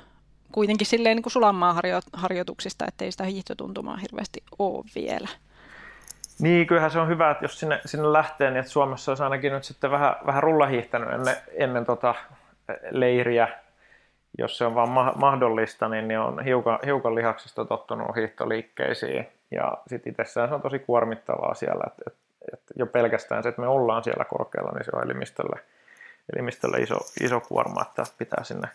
[0.53, 1.81] kuitenkin silleen niin kuin sulanmaa
[2.13, 5.29] harjoituksista, ettei sitä hiihtotuntumaa hirveästi ole vielä.
[6.43, 9.53] Niin, kyllähän se on hyvä, että jos sinne, sinne lähtee, niin että Suomessa olisi ainakin
[9.53, 12.15] nyt sitten vähän, vähän rullahiihtänyt ennen, ennen tota
[12.91, 13.49] leiriä,
[14.39, 19.29] jos se on vaan ma- mahdollista, niin, niin on hiukan, hiukan lihaksista tottunut hiihtoliikkeisiin.
[19.51, 22.21] Ja sitten itsessään se on tosi kuormittavaa siellä, että, että,
[22.53, 25.61] että jo pelkästään se, että me ollaan siellä korkealla, niin se on elimistölle,
[26.35, 28.69] elimistölle iso, iso kuorma, että pitää sinne,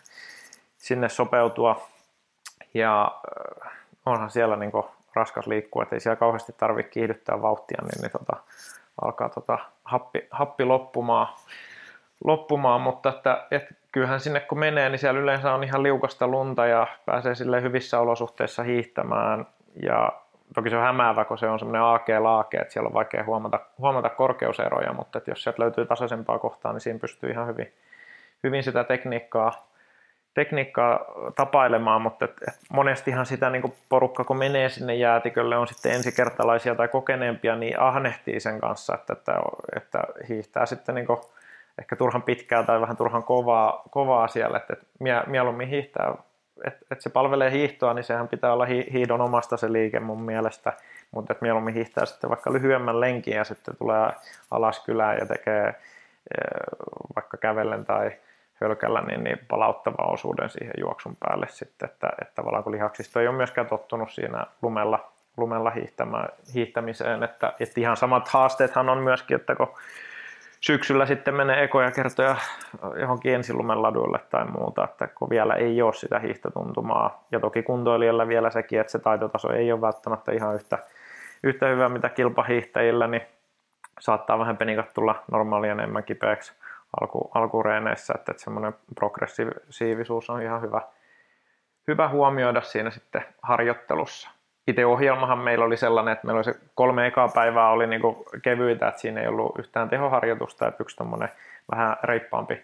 [0.78, 1.88] sinne sopeutua.
[2.74, 3.20] Ja
[3.64, 3.72] äh,
[4.06, 4.72] onhan siellä niin
[5.14, 8.36] raskas liikkua, että ei siellä kauheasti tarvitse kiihdyttää vauhtia, niin, niin tota,
[9.02, 11.26] alkaa tota, happi, happi loppumaan,
[12.24, 16.66] loppumaan, mutta että, että kyllähän sinne kun menee, niin siellä yleensä on ihan liukasta lunta
[16.66, 19.46] ja pääsee sille hyvissä olosuhteissa hiihtämään.
[19.82, 20.12] Ja
[20.54, 24.08] toki se on hämäävä, kun se on semmoinen aake-laake, että siellä on vaikea huomata, huomata
[24.08, 27.72] korkeuseroja, mutta että jos sieltä löytyy tasaisempaa kohtaa, niin siinä pystyy ihan hyvin,
[28.44, 29.67] hyvin sitä tekniikkaa,
[30.38, 31.00] tekniikkaa
[31.36, 36.74] tapailemaan, mutta et, et monestihan sitä niin porukka, kun menee sinne jäätikölle, on sitten ensikertalaisia
[36.74, 39.32] tai kokeneempia, niin ahnehtii sen kanssa, että, että,
[39.76, 41.06] että hiihtää sitten niin
[41.78, 44.86] ehkä turhan pitkää tai vähän turhan kovaa, kovaa siellä, että, että
[45.26, 46.14] mieluummin hiihtää,
[46.66, 50.72] että, että se palvelee hiihtoa, niin sehän pitää olla hiidon omasta se liike mun mielestä,
[51.10, 54.10] mutta että mieluummin hiihtää sitten vaikka lyhyemmän lenkin ja sitten tulee
[54.50, 55.74] alas kylään ja tekee eh,
[57.16, 58.12] vaikka kävellen tai
[58.60, 63.28] hölkällä niin, niin palauttava osuuden siihen juoksun päälle sitten, että, että tavallaan kun lihaksisto ei
[63.28, 65.72] ole myöskään tottunut siinä lumella, lumella
[66.54, 69.68] hiihtämiseen, että, että ihan samat haasteethan on myöskin, että kun
[70.60, 72.36] syksyllä sitten menee ekoja kertoja
[73.00, 77.24] johonkin ensilumen laduille tai muuta, että kun vielä ei ole sitä hiihtotuntumaa.
[77.32, 80.78] Ja toki kuntoilijalla vielä sekin, että se taitotaso ei ole välttämättä ihan yhtä,
[81.42, 83.22] yhtä hyvä mitä kilpahiihtäjillä, niin
[84.00, 86.52] saattaa vähän penikat tulla normaalia enemmän kipeäksi
[87.00, 90.80] alku, alkureeneissä, että, että semmoinen progressiivisuus on ihan hyvä,
[91.88, 94.30] hyvä huomioida siinä sitten harjoittelussa.
[94.66, 98.02] Itse ohjelmahan meillä oli sellainen, että meillä oli se kolme ekaa päivää oli niin
[98.42, 101.28] kevyitä, että siinä ei ollut yhtään tehoharjoitusta, että yksi tommonen
[101.70, 102.62] vähän reippaampi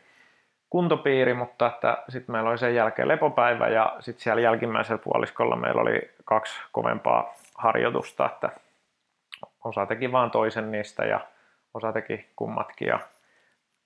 [0.71, 5.83] kuntopiiri, mutta että sitten meillä oli sen jälkeen lepopäivä ja sitten siellä jälkimmäisellä puoliskolla meillä
[5.83, 8.49] oli kaksi kovempaa harjoitusta, että
[9.65, 11.21] osa teki vaan toisen niistä ja
[11.75, 13.01] osa teki kummatkin ja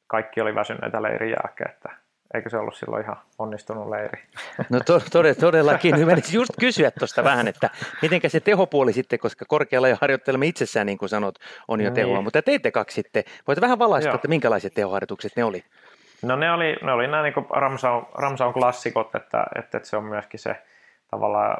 [0.08, 1.88] kaikki oli väsyneitä leirin jälkeen, että
[2.34, 4.22] Eikö se ollut silloin ihan onnistunut leiri?
[4.70, 5.00] No to,
[5.40, 5.98] todellakin.
[5.98, 7.70] Hyvä just kysyä tuosta vähän, että
[8.02, 11.34] miten se tehopuoli sitten, koska korkealla ja harjoittelemme itsessään, niin kuin sanot,
[11.68, 12.24] on jo tehoa, niin.
[12.24, 13.24] mutta teitte kaksi sitten.
[13.46, 15.64] Voit vähän valaista, että minkälaiset tehoharjoitukset ne oli?
[16.22, 20.04] No ne oli, ne oli nämä niin Ramsaun, Ramsaun klassikot, että, että, että, se on
[20.04, 20.56] myöskin se
[21.10, 21.56] tavallaan,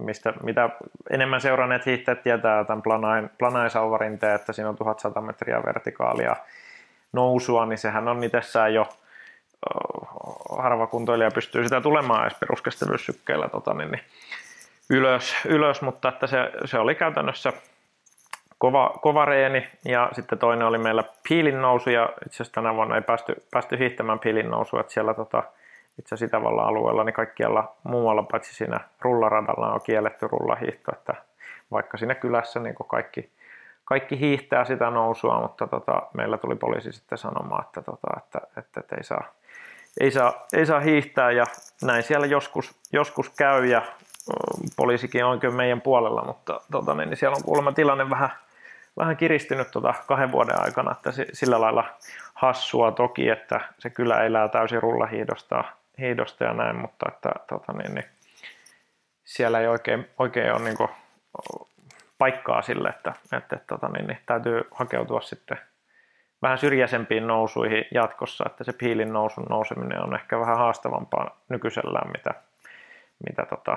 [0.00, 0.70] mistä, mitä
[1.10, 6.36] enemmän seuranneet hiihtäjät tietää tämän planain, planaisauvarinteen, että siinä on 1100 metriä vertikaalia
[7.12, 8.88] nousua, niin sehän on itsessään jo
[10.58, 14.02] harva kuntoilija pystyy sitä tulemaan edes peruskestävyyssykkeellä tota, niin, niin,
[14.90, 17.52] ylös, ylös, mutta että se, se oli käytännössä
[18.60, 19.66] kova, kova reeni.
[19.84, 23.78] Ja sitten toinen oli meillä piilin nousu ja itse asiassa tänä vuonna ei päästy, päästy
[23.78, 25.42] hiihtämään piilin nousu, että siellä tota,
[25.98, 31.14] itse asiassa Itävallan alueella niin kaikkialla muualla paitsi siinä rullaradalla on kielletty rullahiihto, että
[31.70, 33.30] vaikka siinä kylässä niin kaikki,
[33.90, 38.80] kaikki hiihtää sitä nousua, mutta tota, meillä tuli poliisi sitten sanomaan, että, tota, että, että,
[38.80, 39.24] että ei saa
[40.00, 41.44] ei saa, ei saa hiihtää ja
[41.82, 43.82] näin siellä joskus, joskus käy ja
[44.76, 48.30] poliisikin on kyllä meidän puolella, mutta tota, niin, niin siellä on kuulemma tilanne vähän,
[48.96, 51.84] vähän kiristynyt tota kahden vuoden aikana, että sillä lailla
[52.34, 55.64] hassua toki, että se kyllä elää täysin rullahiidosta
[55.98, 58.04] hiidosta ja näin, mutta että tota, niin, niin,
[59.24, 60.90] siellä ei oikein, oikein ole niin kuin,
[62.20, 65.58] paikkaa sille, että, että, tota, niin, niin, täytyy hakeutua sitten
[66.42, 72.34] vähän syrjäisempiin nousuihin jatkossa, että se piilin nousun nouseminen on ehkä vähän haastavampaa nykyisellään, mitä,
[73.28, 73.76] mitä tota,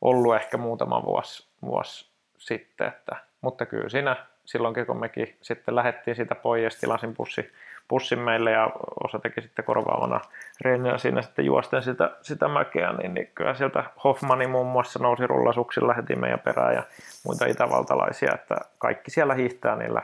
[0.00, 2.88] ollut ehkä muutama vuosi, vuosi sitten.
[2.88, 7.52] Että, mutta kyllä siinä silloinkin, kun mekin sitten lähdettiin siitä pois, tilasin pussi,
[7.92, 8.70] pussin meille ja
[9.04, 10.20] osa teki sitten korvaavana
[10.60, 15.26] reeniä siinä sitten juosten sitä, sitä mäkeä, niin, niin kyllä sieltä Hoffmani muun muassa nousi
[15.26, 16.82] rullasuksilla heti meidän perään ja
[17.24, 20.02] muita itävaltalaisia, että kaikki siellä hiihtää niillä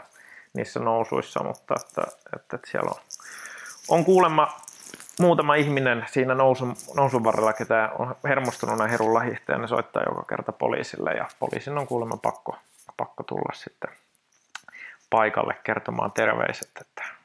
[0.54, 2.02] niissä nousuissa, mutta että,
[2.36, 3.00] että, että siellä on,
[3.88, 4.48] on kuulemma
[5.20, 10.52] muutama ihminen siinä nousun, nousun varrella, ketä on hermostunut näihin rullahiihteen, ne soittaa joka kerta
[10.52, 12.56] poliisille ja poliisin on kuulemma pakko,
[12.96, 13.90] pakko tulla sitten
[15.10, 17.17] paikalle kertomaan terveiset, että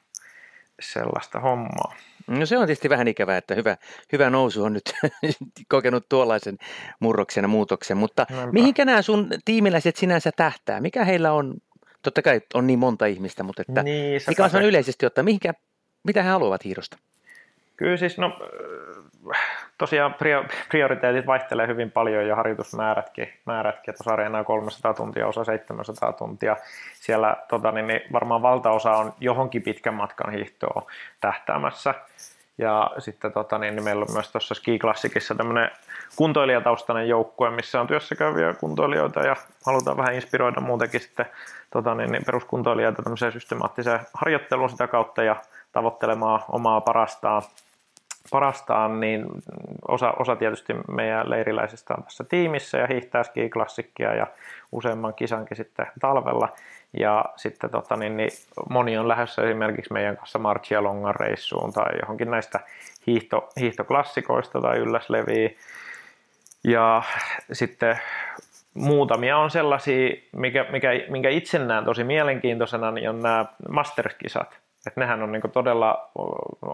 [0.82, 1.96] sellaista hommaa.
[2.28, 3.78] No se on tietysti vähän ikävää, että hyvä,
[4.12, 4.94] hyvä nousu on nyt
[5.70, 6.58] kokenut tuollaisen
[7.00, 8.52] murroksen ja muutoksen, mutta Näinpä.
[8.52, 10.82] mihinkä nämä sun tiimiläiset sinänsä tähtää?
[10.82, 11.54] Mikä heillä on
[12.02, 15.54] totta kai on niin monta ihmistä, mutta että niin, mikä on yleisesti ottaen, mihinkä,
[16.04, 16.98] mitä he haluavat hiirosta?
[17.84, 18.40] Kyllä siis, no
[19.78, 20.16] tosiaan
[20.70, 23.34] prioriteetit vaihtelee hyvin paljon ja harjoitusmäärätkin.
[23.46, 26.58] Määrätkin, tuossa areenaa 300 tuntia, osa 700 tuntia.
[26.94, 30.92] Siellä tota, niin, niin varmaan valtaosa on johonkin pitkän matkan hiihtoa
[31.22, 31.94] tähtäämässä.
[32.58, 35.72] Ja sitten tota, niin, niin meillä on myös tuossa Ski Classicissa tämmöinen
[36.16, 41.26] kuntoilijataustainen joukkue, missä on työssä käyviä kuntoilijoita ja halutaan vähän inspiroida muutenkin sitten
[41.70, 45.36] tota, niin, niin peruskuntoilijoita tämmöiseen systemaattiseen harjoitteluun sitä kautta ja
[45.72, 47.42] tavoittelemaan omaa parastaan
[48.32, 49.26] parastaan, niin
[49.88, 54.28] osa, osa tietysti meidän leiriläisistä on tässä tiimissä ja hiihtää skiklassikkia ja
[54.72, 56.50] useamman kisankin sitten talvella.
[57.00, 58.32] Ja sitten tota, niin, niin
[58.70, 62.60] moni on lähdössä esimerkiksi meidän kanssa Marchia Longan reissuun tai johonkin näistä
[63.08, 65.50] hiihto, hiihtoklassikoista tai ylläsleviä.
[66.64, 67.02] Ja
[67.52, 68.00] sitten
[68.74, 74.58] muutamia on sellaisia, mikä, mikä, minkä itse näen tosi mielenkiintoisena, niin on nämä Masters-kisat.
[74.88, 76.10] Että nehän on niin todella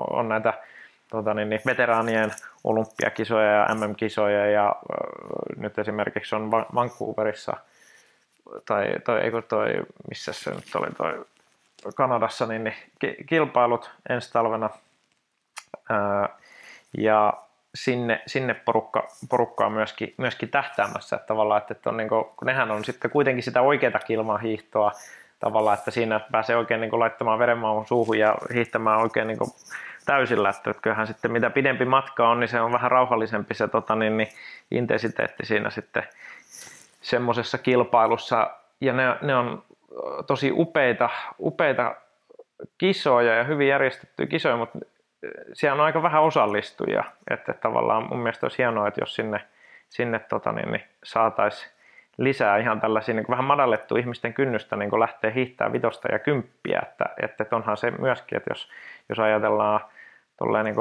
[0.09, 0.53] on näitä
[1.09, 2.31] tota niin, niin, veteraanien
[2.63, 7.57] olympiakisoja ja MM-kisoja ja äh, nyt esimerkiksi on Vancouverissa
[8.65, 9.67] tai, tai eikö toi,
[10.09, 11.25] missä se nyt oli toi
[11.95, 12.75] Kanadassa, niin, niin
[13.25, 14.69] kilpailut ensi talvena.
[15.89, 16.29] Ää,
[16.97, 17.33] ja
[17.75, 22.25] sinne, sinne porukka, porukka on myöskin, myöskin tähtäämässä, että tavallaan, että, että on niin kuin,
[22.43, 24.91] nehän on sitten kuitenkin sitä oikeaa kilmahiihtoa
[25.39, 29.51] tavallaan, että siinä pääsee oikein niin kuin laittamaan verenmaun suuhun ja hiihtämään oikein niin kuin
[30.05, 33.95] täysillä, että kyllähän sitten mitä pidempi matka on, niin se on vähän rauhallisempi se tota,
[33.95, 34.29] niin, niin,
[34.71, 36.03] intensiteetti siinä sitten
[37.01, 38.51] semmoisessa kilpailussa.
[38.81, 39.63] Ja ne, ne on
[40.27, 41.09] tosi upeita,
[41.39, 41.95] upeita
[42.77, 44.79] kisoja ja hyvin järjestettyjä kisoja, mutta
[45.53, 47.03] siellä on aika vähän osallistujia.
[47.29, 49.41] Että tavallaan mun mielestä olisi hienoa, että jos sinne,
[49.89, 51.71] sinne tota, niin, niin saataisiin
[52.17, 57.05] lisää ihan tällaisia niin vähän madallettu ihmisten kynnystä niin lähteä hiihtää vitosta ja kymppiä, että,
[57.23, 58.69] että onhan se myöskin, että jos,
[59.09, 59.81] jos ajatellaan
[60.63, 60.75] niin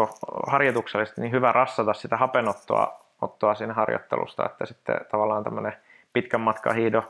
[0.47, 5.77] harjoituksellisesti, niin hyvä rassata sitä hapenottoa ottoa siinä harjoittelusta, että sitten tavallaan tämmöinen
[6.13, 7.05] pitkän matkan hiido,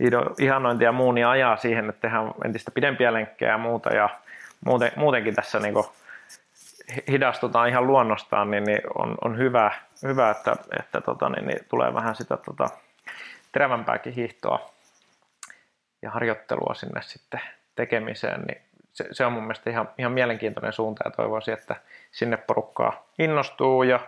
[0.00, 3.94] hiido ihanointi ja muu niin ajaa siihen, että tehdään entistä pidempiä lenkkejä ja muuta.
[3.94, 4.08] Ja
[4.64, 5.74] muuten, muutenkin tässä niin
[7.08, 9.70] hidastutaan ihan luonnostaan, niin, niin on, on hyvä,
[10.02, 12.68] hyvä, että, että tota, niin, niin tulee vähän sitä tota,
[13.52, 14.70] terävämpääkin hiihtoa
[16.02, 17.40] ja harjoittelua sinne sitten
[17.76, 18.62] tekemiseen, niin
[18.98, 21.76] se, se on mun mielestä ihan, ihan mielenkiintoinen suunta ja toivoisin, että
[22.10, 24.00] sinne porukkaa innostuu ja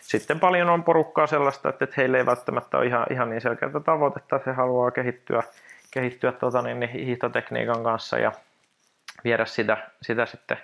[0.00, 4.36] sitten paljon on porukkaa sellaista, että heille ei välttämättä ole ihan, ihan niin selkeää tavoitetta,
[4.36, 5.42] että he haluaa kehittyä,
[5.90, 8.32] kehittyä niin, niin, hiihtotekniikan kanssa ja
[9.24, 10.58] viedä sitä, sitä sitten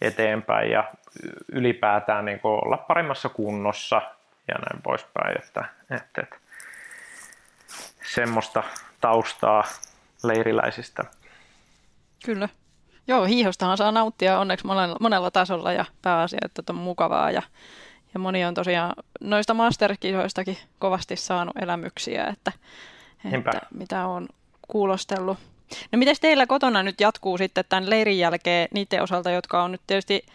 [0.00, 0.84] eteenpäin ja
[1.52, 4.02] ylipäätään niin olla paremmassa kunnossa
[4.48, 5.38] ja näin poispäin.
[5.42, 6.36] Että, että, että
[8.14, 8.62] semmoista
[9.00, 9.64] taustaa
[10.22, 11.04] leiriläisistä.
[12.24, 12.48] Kyllä.
[13.06, 17.42] Joo, hiihostahan saa nauttia onneksi monella, monella tasolla ja pääasia, että on mukavaa ja,
[18.14, 22.52] ja moni on tosiaan noista masterkisoistakin kovasti saanut elämyksiä, että,
[23.32, 24.28] että mitä on
[24.68, 25.38] kuulostellut.
[25.92, 29.80] No miten teillä kotona nyt jatkuu sitten tämän leirin jälkeen niiden osalta, jotka on nyt
[29.86, 30.26] tietysti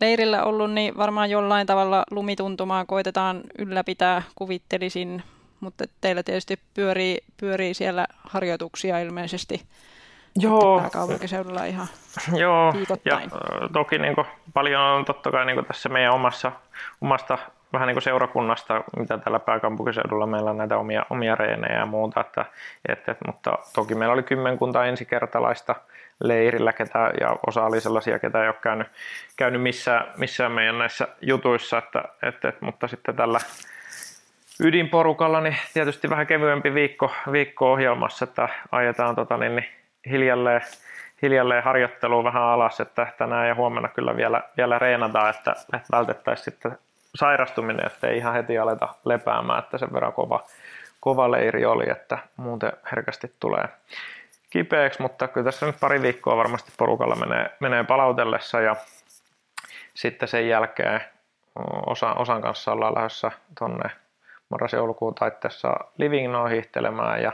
[0.00, 5.22] leirillä ollut, niin varmaan jollain tavalla lumituntumaa koitetaan ylläpitää, kuvittelisin,
[5.60, 9.62] mutta teillä tietysti pyörii, pyörii siellä harjoituksia ilmeisesti
[10.36, 10.80] Joo.
[10.80, 11.86] pääkaupunkiseudulla ihan
[12.42, 13.20] Joo, ja
[13.72, 16.52] toki niin kuin, paljon on totta kai niin kuin tässä meidän omassa,
[17.00, 17.38] omasta
[17.72, 22.20] vähän niin kuin seurakunnasta, mitä täällä pääkaupunkiseudulla meillä on näitä omia, omia reenejä ja muuta,
[22.20, 22.44] että,
[22.88, 25.74] että, mutta toki meillä oli kymmenkunta ensikertalaista
[26.20, 28.88] leirillä, ketä, ja osa oli sellaisia, ketä ei ole käynyt,
[29.36, 33.40] käynyt missään, missään meidän näissä jutuissa, että, että, mutta sitten tällä
[34.60, 39.77] ydinporukalla niin tietysti vähän kevyempi viikko, viikko ohjelmassa, että ajetaan tota, niin, niin
[40.10, 40.60] hiljalleen,
[41.22, 46.44] hiljalleen harjoittelua vähän alas, että tänään ja huomenna kyllä vielä, vielä reenataan, että, että vältettäisiin
[46.44, 46.78] sitten
[47.14, 50.44] sairastuminen, että ei ihan heti aleta lepäämään, että sen verran kova,
[51.00, 53.64] kova leiri oli, että muuten herkästi tulee
[54.50, 58.76] kipeäksi, mutta kyllä tässä nyt pari viikkoa varmasti porukalla menee, menee palautellessa ja
[59.94, 61.00] sitten sen jälkeen
[61.86, 63.90] osa, osan kanssa ollaan lähdössä tuonne
[64.48, 67.32] marras-joulukuun taitteessa Livingnoon hiihtelemään ja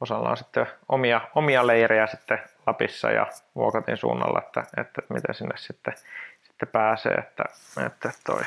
[0.00, 5.56] osalla on sitten omia, omia leirejä sitten Lapissa ja Vuokatin suunnalla, että, että miten sinne
[5.56, 5.94] sitten,
[6.42, 7.44] sitten pääsee, että,
[7.86, 8.42] että toi,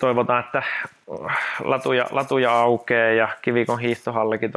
[0.00, 0.62] toivotaan, että
[1.64, 4.52] latuja, latuja aukeaa ja kivikon hiihtohallikin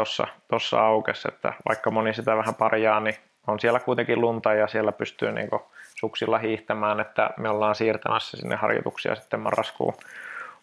[0.49, 3.15] tuossa aukesi, että vaikka moni sitä vähän parjaa, niin
[3.47, 5.49] on siellä kuitenkin lunta ja siellä pystyy niin
[5.95, 9.93] suksilla hiihtämään, että me ollaan siirtämässä sinne harjoituksia sitten marraskuun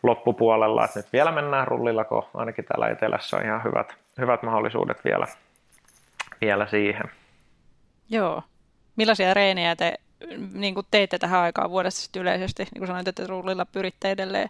[0.02, 5.04] loppupuolella, että nyt vielä mennään rullilla, kun ainakin täällä etelässä on ihan hyvät, hyvät mahdollisuudet
[5.04, 5.26] vielä,
[6.40, 7.11] vielä siihen.
[8.11, 8.42] Joo.
[8.96, 9.94] Millaisia reenejä te
[10.52, 12.62] niin kuin teette tähän aikaan vuodessa yleisesti?
[12.62, 14.48] Niin kuin sanoit, että rullilla pyritte edelleen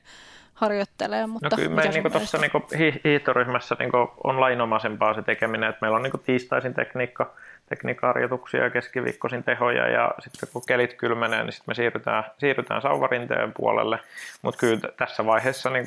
[0.54, 1.26] harjoittelee.
[1.26, 3.90] Mutta no kyllä me niin tuossa niin hiihtoryhmässä niin
[4.24, 7.34] on lainomaisempaa se tekeminen, että meillä on niin tiistaisin tekniikka,
[7.68, 13.52] tekniikkaharjoituksia ja keskiviikkoisin tehoja ja sitten kun kelit kylmenee, niin sitten me siirrytään, siirrytään sauvarinteen
[13.56, 13.98] puolelle,
[14.42, 15.86] mutta kyllä tässä vaiheessa niin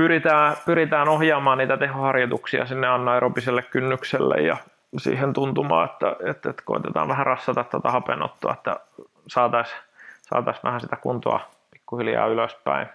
[0.00, 4.56] pyritään, pyritään ohjaamaan niitä tehoharjoituksia sinne anaerobiselle kynnykselle ja
[4.98, 8.80] siihen tuntumaan, että, että, että koitetaan vähän rassata tuota hapenottoa, että
[9.26, 9.80] saataisiin
[10.22, 12.86] saatais vähän sitä kuntoa pikkuhiljaa ylöspäin.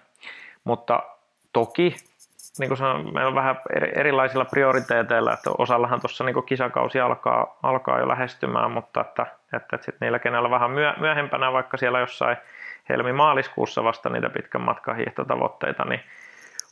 [0.64, 1.02] Mutta
[1.52, 1.96] toki,
[2.58, 3.56] niin kuin sanon, meillä on vähän
[3.94, 9.98] erilaisilla prioriteeteilla, että osallahan tuossa niin kisakausi alkaa, alkaa jo lähestymään, mutta että, että sitten
[10.00, 12.36] niillä, kenellä vähän myöhempänä, vaikka siellä jossain
[12.88, 16.00] helmi-maaliskuussa vasta niitä pitkän matkan hiihtotavoitteita, niin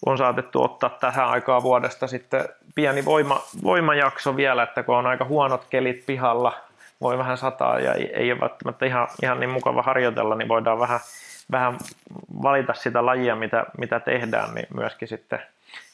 [0.06, 5.24] on saatettu ottaa tähän aikaan vuodesta sitten pieni voima, voimajakso vielä, että kun on aika
[5.24, 6.60] huonot kelit pihalla,
[7.00, 10.78] voi vähän sataa ja ei, ei ole välttämättä ihan, ihan niin mukava harjoitella, niin voidaan
[10.78, 11.00] vähän,
[11.52, 11.78] vähän
[12.42, 15.42] valita sitä lajia, mitä, mitä tehdään, niin myöskin sitten,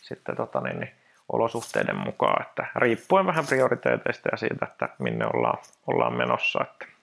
[0.02, 0.90] sitten tota niin, niin
[1.32, 6.60] olosuhteiden mukaan, että riippuen vähän prioriteeteista ja siitä, että minne ollaan, ollaan menossa.
[6.62, 6.99] Että.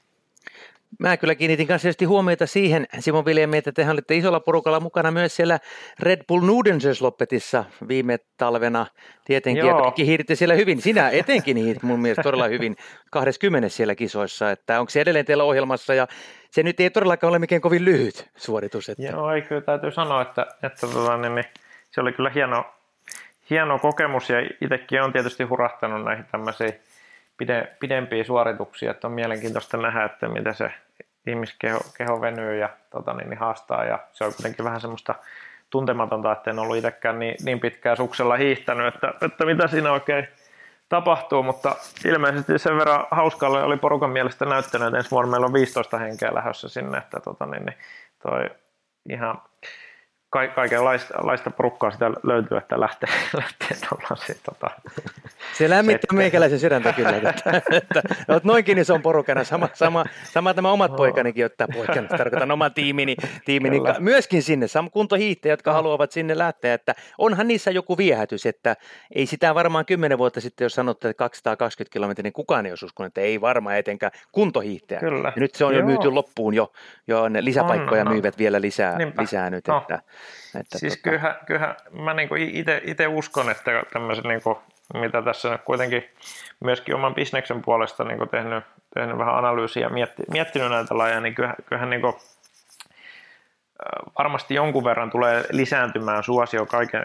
[1.00, 5.36] Mä kyllä kiinnitin kanssa huomiota siihen, Simon Viljami, että tehän olitte isolla porukalla mukana myös
[5.36, 5.60] siellä
[6.00, 8.86] Red Bull Nudenses-loppetissa viime talvena.
[9.26, 9.72] Tietenkin, Joo.
[9.72, 10.82] että kaikki hiiritte siellä hyvin.
[10.82, 12.76] Sinä etenkin hiirit mun mielestä todella hyvin
[13.12, 14.52] 20 siellä kisoissa.
[14.52, 16.08] Että onko se edelleen teillä ohjelmassa ja
[16.52, 18.90] se nyt ei todellakaan ole mikään kovin lyhyt suoritus.
[18.90, 19.04] Että...
[19.04, 21.46] Joo, ei kyllä täytyy sanoa, että, että tota, niin, niin,
[21.92, 22.66] se oli kyllä hieno,
[23.50, 26.74] hieno kokemus ja itsekin on tietysti hurahtanut näihin tämmöisiin
[27.38, 30.72] pide, pidempiä suorituksia, että on mielenkiintoista nähdä, että miten se
[31.28, 33.86] ihmiskeho keho venyy ja tota, niin, niin haastaa.
[33.86, 35.16] Ja se on kuitenkin vähän semmoista
[35.70, 40.28] tuntematonta, että en ollut itsekään niin, niin pitkään suksella hiihtänyt, että, että mitä siinä oikein
[40.90, 45.54] tapahtuu, mutta ilmeisesti sen verran hauskalle oli porukan mielestä näyttänyt, että ensi vuonna meillä on
[45.54, 47.78] 15 henkeä lähdössä sinne, että tota, niin, niin,
[48.24, 48.50] toi
[49.10, 49.42] ihan
[50.30, 54.38] ka- kaikenlaista porukkaa sitä löytyy, että lähtee, lähtee tuollaisiin.
[54.46, 54.70] Tota,
[55.54, 57.32] se lämmittää meikäläisen sydäntä kyllä, että,
[57.78, 59.44] että, että noinkin ison porukana.
[59.44, 64.90] Sama, sama, sama tämä omat poikanikin ottaa poikana, tarkoitan oma tiimini, tiimini myöskin sinne, sama
[64.90, 68.76] kuntohiihtäjät, jotka haluavat sinne lähteä, että onhan niissä joku viehätys, että
[69.16, 72.86] ei sitä varmaan kymmenen vuotta sitten, jos sanotte, että 220 kilometriä, niin kukaan ei olisi
[72.86, 75.00] uskonut, että ei varmaan etenkään kuntohiihtäjä.
[75.00, 75.28] Kyllä.
[75.36, 75.80] Ja nyt se on Joo.
[75.80, 76.72] jo myyty loppuun jo,
[77.08, 79.68] jo ne lisäpaikkoja on, myyvät vielä lisää, lisää nyt.
[79.68, 79.78] No.
[79.78, 80.00] Että,
[80.60, 81.04] että siis tota...
[81.04, 82.36] kyllähän, kyllähän mä niinku
[82.84, 84.60] itse uskon, että tämmöisen niinku,
[84.94, 86.10] mitä tässä nyt kuitenkin
[86.60, 91.36] myöskin oman bisneksen puolesta niinku tehnyt, tehnyt vähän analyysiä ja mietti, miettinyt näitä lajeja, niin
[91.36, 92.20] kyllähän, kyllähän niinku,
[94.18, 97.04] varmasti jonkun verran tulee lisääntymään suosio kaiken,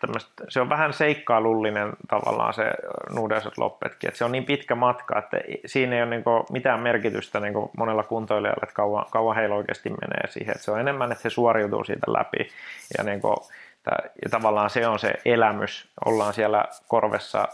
[0.00, 2.70] tämmöistä, se on vähän seikkailullinen tavallaan se
[3.14, 7.40] nuudelliset loppetkin, että se on niin pitkä matka, että siinä ei ole niin mitään merkitystä
[7.40, 11.22] niin monella kuntoilijalle, että kauan, kauan heillä oikeasti menee siihen, että se on enemmän, että
[11.24, 12.50] he suoriutuu siitä läpi
[12.98, 13.36] ja, niin kuin,
[14.24, 17.48] ja tavallaan se on se elämys, ollaan siellä korvessa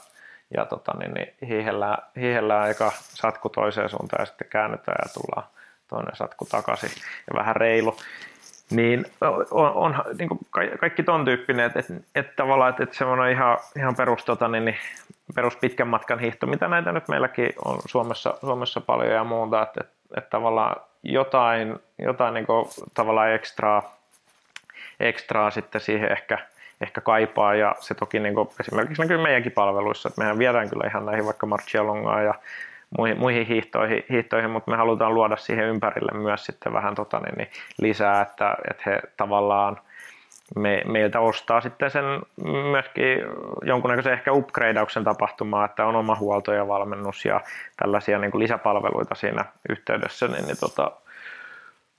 [0.57, 5.49] ja tota, niin, niin hiihellään, hiihellään aika satku toiseen suuntaan ja sitten käännytään ja tullaan
[5.89, 6.91] toinen satku takaisin.
[7.31, 7.97] Ja vähän reilu
[8.71, 9.07] niin
[9.51, 10.41] on, on niin kuin
[10.81, 11.81] kaikki ton tyyppinen, että,
[12.15, 14.77] että, tavallaan että, että semmoinen ihan, ihan perus, tota, niin, niin,
[15.35, 19.81] perus pitkän matkan hiihto, mitä näitä nyt meilläkin on Suomessa, Suomessa paljon ja muuta, että,
[19.81, 23.97] että, että tavallaan jotain, jotain niin kuin, tavallaan ekstraa,
[25.01, 26.39] ekstraa sitten siihen ehkä,
[26.81, 30.87] ehkä kaipaa ja se toki niin kuin, esimerkiksi näkyy meidänkin palveluissa, että mehän viedään kyllä
[30.87, 32.35] ihan näihin vaikka Marcialongaan ja
[32.99, 37.35] muihin, muihin hiihtoihin, hiihtoihin, mutta me halutaan luoda siihen ympärille myös sitten vähän tota, niin,
[37.37, 37.49] niin
[37.81, 39.81] lisää, että, että he tavallaan
[40.57, 42.05] me, meiltä ostaa sitten sen
[42.71, 43.19] myöskin
[43.63, 47.41] jonkunnäköisen ehkä upgradeauksen tapahtumaa, että on oma huolto ja valmennus ja
[47.77, 50.91] tällaisia niin kuin lisäpalveluita siinä yhteydessä niin, niin tota,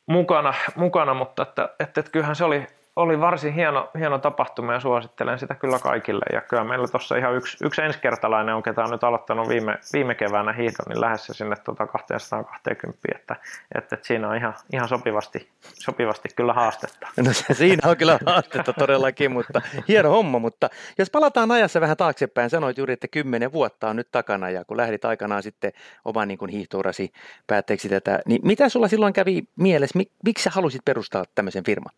[0.06, 4.80] mukana, mukana, mutta että, että, että kyllähän se oli, oli varsin hieno, hieno tapahtuma ja
[4.80, 6.26] suosittelen sitä kyllä kaikille.
[6.34, 10.16] Ja kyllä meillä tuossa ihan yksi, yksi ensikertalainen on, ketä on nyt aloittanut viime, viime
[10.16, 13.36] keväänä hiihdon, niin lähdössä sinne tuota 220, että,
[13.76, 17.08] että, että siinä on ihan, ihan sopivasti, sopivasti kyllä haastetta.
[17.26, 20.40] No se, siinä on kyllä haastetta todellakin, mutta hieno homma.
[20.40, 24.66] Mutta jos palataan ajassa vähän taaksepäin, sanoit juuri, että kymmenen vuotta on nyt takana ja
[24.66, 25.72] kun lähdit aikanaan sitten
[26.06, 27.12] oman niin hiihtourasi
[27.48, 31.92] päätteeksi tätä, niin mitä sulla silloin kävi mielessä, miksi sä halusit perustaa tämmöisen firman?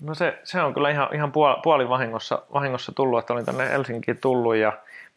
[0.00, 1.32] No se, se on kyllä ihan, ihan
[1.62, 4.72] puoli, vahingossa, vahingossa tullut, että olin tänne Helsinkiin tullut ja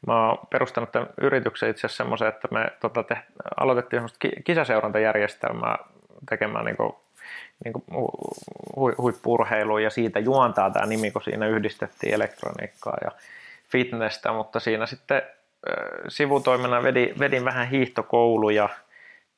[0.08, 3.18] mä oon perustanut tämän yrityksen itse asiassa semmoisen, että me tota, te,
[3.58, 5.78] aloitettiin semmoista kisaseurantajärjestelmää
[6.30, 6.94] tekemään niin kuin,
[7.66, 7.84] niin kuin
[8.76, 13.12] hu, huippurheilua ja siitä juontaa tämä nimi, kun siinä yhdistettiin elektroniikkaa ja
[13.70, 15.22] fitnessä, mutta siinä sitten
[16.08, 18.70] sivutoimena vedin, vedin vähän hiihtokouluja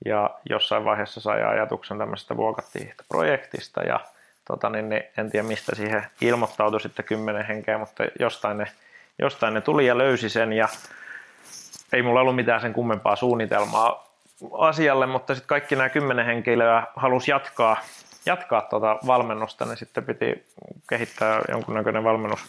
[0.05, 3.99] ja jossain vaiheessa sai ajatuksen tämmöisestä vuokattihiihtoprojektista ja
[4.45, 8.65] tota, niin, niin, en tiedä mistä siihen ilmoittautui sitten kymmenen henkeä, mutta jostain ne,
[9.19, 10.67] jostain ne tuli ja löysi sen ja
[11.93, 14.05] ei mulla ollut mitään sen kummempaa suunnitelmaa
[14.57, 17.77] asialle, mutta sitten kaikki nämä kymmenen henkilöä halusi jatkaa,
[18.25, 20.45] jatkaa tuota valmennusta, niin sitten piti
[20.89, 22.39] kehittää jonkunnäköinen valmennus,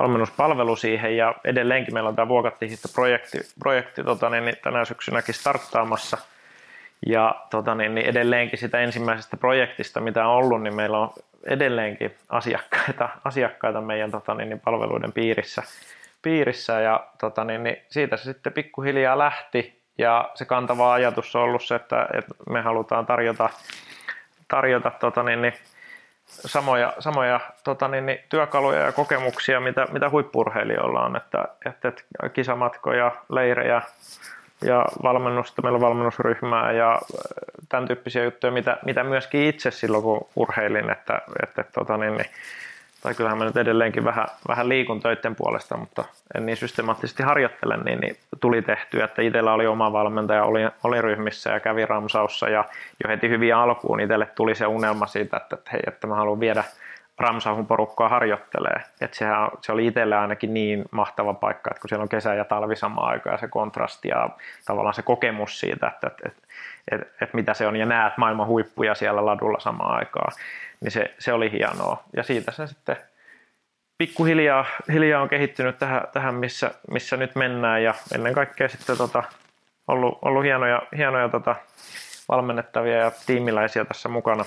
[0.00, 6.18] valmennuspalvelu siihen ja edelleenkin meillä on tämä Vuokattihiihto-projekti projekti, tota, niin, niin tänä syksynäkin starttaamassa.
[7.06, 11.10] Ja tota, niin, niin edelleenkin sitä ensimmäisestä projektista, mitä on ollut, niin meillä on
[11.44, 15.62] edelleenkin asiakkaita, asiakkaita meidän tota, niin, niin palveluiden piirissä,
[16.22, 21.42] piirissä ja tota, niin, niin siitä se sitten pikkuhiljaa lähti ja se kantava ajatus on
[21.42, 23.48] ollut se, että, että me halutaan tarjota,
[24.48, 25.54] tarjota tota, niin, niin,
[26.26, 32.02] samoja, samoja tota, niin, niin, työkaluja ja kokemuksia, mitä, mitä huippurheilijoilla on, että, että, että
[32.32, 33.82] kisamatkoja, leirejä
[34.64, 37.00] ja valmennusta, meillä on valmennusryhmää ja
[37.68, 42.30] tämän tyyppisiä juttuja, mitä, mitä myöskin itse silloin kun urheilin, että, että tota, niin, niin,
[43.02, 46.04] tai kyllähän mä nyt edelleenkin vähän, vähän liikun töiden puolesta, mutta
[46.34, 51.02] en niin systemaattisesti harjoittele, niin, niin tuli tehtyä, että itsellä oli oma valmentaja, oli, oli
[51.02, 52.64] ryhmissä ja kävi Ramsaussa ja
[53.04, 56.40] jo heti hyvin alkuun itselle tuli se unelma siitä, että, että hei, että mä haluan
[56.40, 56.64] viedä
[57.20, 58.82] Ramsauhun porukkaa harjoittelee.
[59.00, 62.44] Että sehän, se oli itselle ainakin niin mahtava paikka, että kun siellä on kesä ja
[62.44, 64.28] talvi samaan aikaan se kontrasti ja
[64.66, 66.42] tavallaan se kokemus siitä, että, että, että,
[66.90, 70.32] että, että mitä se on ja näet maailman huippuja siellä ladulla samaan aikaan,
[70.80, 72.02] niin se, se oli hienoa.
[72.16, 72.96] Ja siitä se sitten
[73.98, 79.22] pikkuhiljaa hiljaa on kehittynyt tähän, tähän missä, missä nyt mennään ja ennen kaikkea sitten tota,
[79.88, 81.56] ollut, ollut hienoja, hienoja tota,
[82.28, 84.44] valmennettavia ja tiimiläisiä tässä mukana,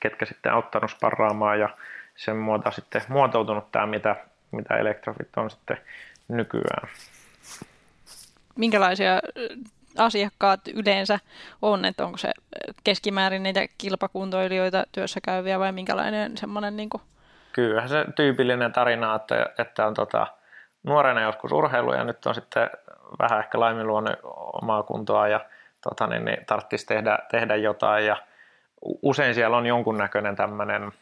[0.00, 1.68] ketkä sitten auttanut sparraamaan ja
[2.16, 4.16] sen muuta sitten muotoutunut tämä, mitä,
[4.50, 5.80] mitä Electrofit on sitten
[6.28, 6.88] nykyään.
[8.56, 9.20] Minkälaisia
[9.98, 11.18] asiakkaat yleensä
[11.62, 12.32] on, että onko se
[12.84, 17.02] keskimäärin niitä kilpakuntoilijoita työssä käyviä vai minkälainen semmoinen niin kuin...
[17.52, 20.26] Kyllähän se tyypillinen tarina, että, että on tota,
[20.82, 22.70] nuorena joskus urheilu ja nyt on sitten
[23.18, 24.16] vähän ehkä laiminluonut
[24.62, 25.40] omaa kuntoa ja
[25.80, 28.16] tota, niin, niin tarvitsisi tehdä, tehdä jotain ja
[28.82, 30.92] usein siellä on jonkunnäköinen tämmöinen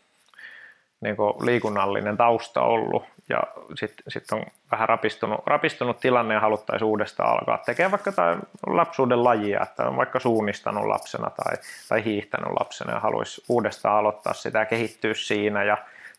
[1.01, 3.43] niin liikunnallinen tausta ollut ja
[3.74, 8.12] sitten sit on vähän rapistunut, rapistunut tilanne ja haluttaisiin uudestaan alkaa tekemään vaikka
[8.66, 11.57] lapsuuden lajia, että on vaikka suunnistanut lapsena tai,
[11.89, 15.76] tai hiihtänyt lapsena ja haluaisi uudestaan aloittaa sitä ja kehittyä siinä ja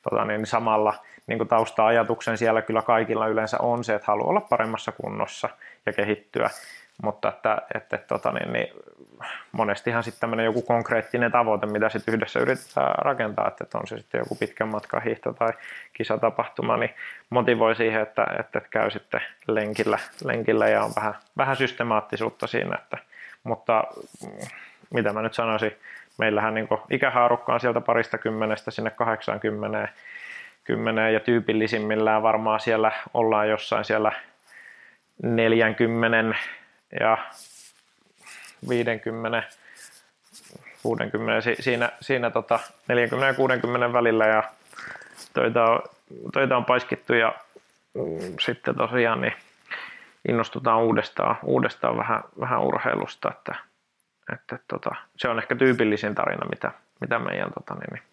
[0.09, 0.93] tota, niin samalla
[1.27, 5.49] niin tausta-ajatuksen siellä kyllä kaikilla yleensä on se, että haluaa olla paremmassa kunnossa
[5.85, 6.49] ja kehittyä,
[7.03, 8.67] mutta että, että, että tota, niin, niin
[9.51, 14.19] monestihan sitten tämmöinen joku konkreettinen tavoite, mitä sitten yhdessä yritetään rakentaa, että on se sitten
[14.19, 15.53] joku pitkän matkan hiihto tai
[15.93, 16.93] kisatapahtuma, niin
[17.29, 22.97] motivoi siihen, että, että käy sitten lenkillä, lenkillä ja on vähän, vähän systemaattisuutta siinä, että,
[23.43, 23.83] mutta
[24.93, 25.71] mitä mä nyt sanoisin,
[26.17, 29.87] meillähän niin ikähaarukka on sieltä parista kymmenestä sinne 80
[30.63, 34.11] 10 ja tyypillisimmillään varmaan siellä ollaan jossain siellä
[35.23, 36.35] 40
[36.99, 37.17] ja
[38.69, 39.43] 50,
[40.83, 44.43] 60, siinä, siinä tota 40 ja 60 välillä ja
[45.33, 45.81] töitä on,
[46.33, 47.35] töitä on paiskittu ja
[47.93, 49.33] mm, sitten tosiaan niin
[50.27, 53.55] innostutaan uudestaan, uudestaan vähän, vähän urheilusta, että,
[54.33, 56.71] että tota, se on ehkä tyypillisin tarina, mitä,
[57.01, 58.03] mitä meidän tota, niin, niin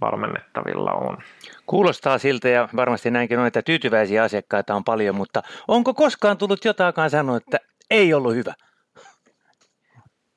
[0.00, 1.18] valmennettavilla on.
[1.66, 6.64] Kuulostaa siltä ja varmasti näinkin on, että tyytyväisiä asiakkaita on paljon, mutta onko koskaan tullut
[6.64, 7.58] jotakin sanoa, että
[7.90, 8.54] ei ollut hyvä?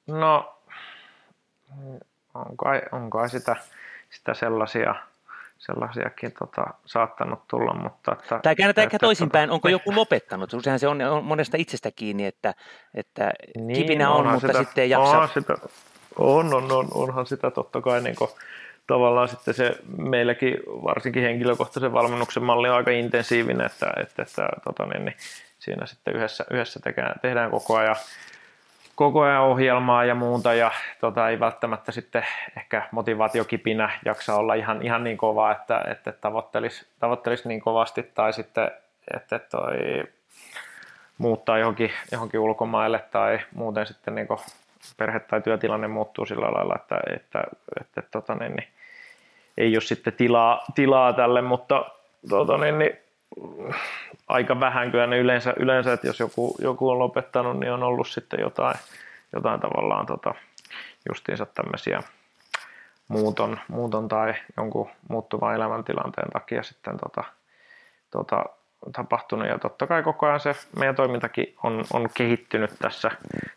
[0.07, 0.59] No,
[2.33, 3.55] on kai, on kai sitä,
[4.09, 4.95] sitä sellaisia,
[5.57, 8.11] sellaisiakin tota, saattanut tulla, mutta...
[8.11, 10.53] Että, tai käännetään ehkä toisinpäin, onko joku lopettanut?
[10.53, 12.53] Useinhan se on, on monesta itsestä kiinni, että,
[12.93, 15.19] että niin, kipinä on, mutta sitä, sitten ei jaksa.
[15.19, 15.57] On, sitä,
[16.17, 18.31] on, on, on, onhan sitä totta kai niin kuin,
[18.87, 24.85] tavallaan sitten se meilläkin varsinkin henkilökohtaisen valmennuksen malli on aika intensiivinen, että, että, että tota,
[24.85, 25.15] niin, niin,
[25.63, 27.95] siinä sitten yhdessä, yhdessä tekään, tehdään koko ajan
[28.95, 32.25] koko ajan ohjelmaa ja muuta ja tota, ei välttämättä sitten
[32.57, 38.33] ehkä motivaatiokipinä jaksa olla ihan, ihan niin kova, että, että tavoittelisi, tavoittelisi niin kovasti tai
[38.33, 38.71] sitten
[39.13, 40.03] että toi
[41.17, 44.27] muuttaa johonkin, johonkin ulkomaille tai muuten sitten niin
[44.97, 47.43] perhe- tai työtilanne muuttuu sillä lailla, että, että,
[47.81, 48.67] että, että tota, niin, niin,
[49.57, 51.85] ei ole sitten tilaa, tilaa tälle, mutta
[52.29, 52.97] tota, niin, niin,
[54.33, 58.07] aika vähän kyllä ne yleensä, yleensä että jos joku, joku on lopettanut, niin on ollut
[58.07, 58.75] sitten jotain,
[59.33, 60.33] jotain tavallaan tota,
[61.09, 62.03] justiinsa tämmöisiä
[63.07, 67.23] muuton, muuton tai jonkun muuttuvan elämäntilanteen takia sitten tota,
[68.11, 68.45] tota,
[68.93, 73.11] tapahtunut ja totta kai koko ajan se meidän toimintakin on, on kehittynyt tässä,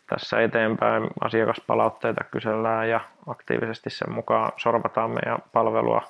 [0.07, 1.07] tässä eteenpäin.
[1.21, 6.01] Asiakaspalautteita kysellään ja aktiivisesti sen mukaan sorvataan meidän palvelua,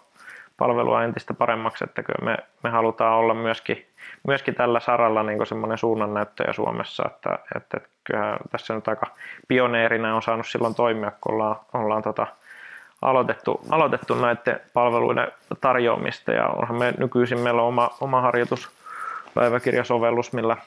[0.57, 3.87] palvelua entistä paremmaksi, että me, me halutaan olla myöskin,
[4.27, 9.07] myöskin tällä saralla niin semmoinen suunnannäyttäjä Suomessa, että, että, että kyllähän tässä nyt aika
[9.47, 12.27] pioneerina on saanut silloin toimia, kun ollaan, ollaan tota,
[13.01, 15.31] aloitettu, aloitettu näiden palveluiden
[15.61, 16.31] tarjoamista.
[16.31, 20.57] Ja onhan me nykyisin meillä on oma, oma harjoituspäiväkirjasovellus, millä,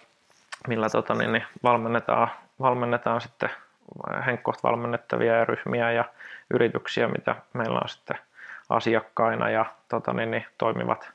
[0.68, 2.28] millä tota, niin, niin valmennetaan,
[2.60, 3.50] valmennetaan sitten
[4.26, 6.04] henkkoht valmennettavia ryhmiä ja
[6.50, 8.18] yrityksiä, mitä meillä on sitten
[8.70, 11.10] asiakkaina ja tota, niin, niin, toimivat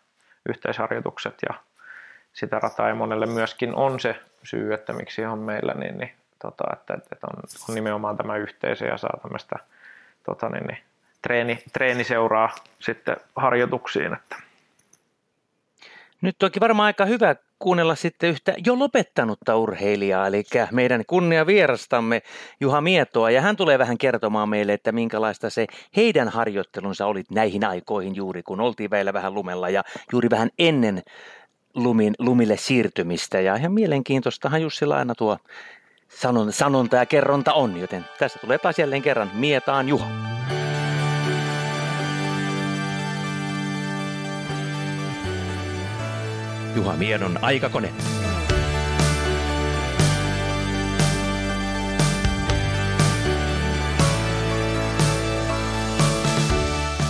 [0.49, 1.55] yhteisharjoitukset ja
[2.33, 6.63] sitä rataa ja monelle myöskin on se syy, että miksi on meillä, niin, niin tota,
[6.73, 9.55] että, että on, on, nimenomaan tämä yhteisö ja saa tämmöistä
[10.25, 10.77] tota, niin, niin,
[11.21, 14.13] treeni, treeni seuraa sitten harjoituksiin.
[14.13, 14.35] Että.
[16.21, 22.21] Nyt toki varmaan aika hyvä kuunnella sitten yhtä jo lopettanutta urheilijaa, eli meidän kunnia vierastamme
[22.59, 27.65] Juha Mietoa, ja hän tulee vähän kertomaan meille, että minkälaista se heidän harjoittelunsa oli näihin
[27.65, 31.03] aikoihin juuri, kun oltiin vielä vähän lumella ja juuri vähän ennen
[31.75, 33.41] lumin, lumille siirtymistä.
[33.41, 35.37] Ja ihan mielenkiintoistahan Jussilla aina tuo
[36.49, 40.34] sanonta ja kerronta on, joten tässä tulee taas jälleen kerran Mietaan Juha.
[46.75, 47.89] Juha Miedon aikakone.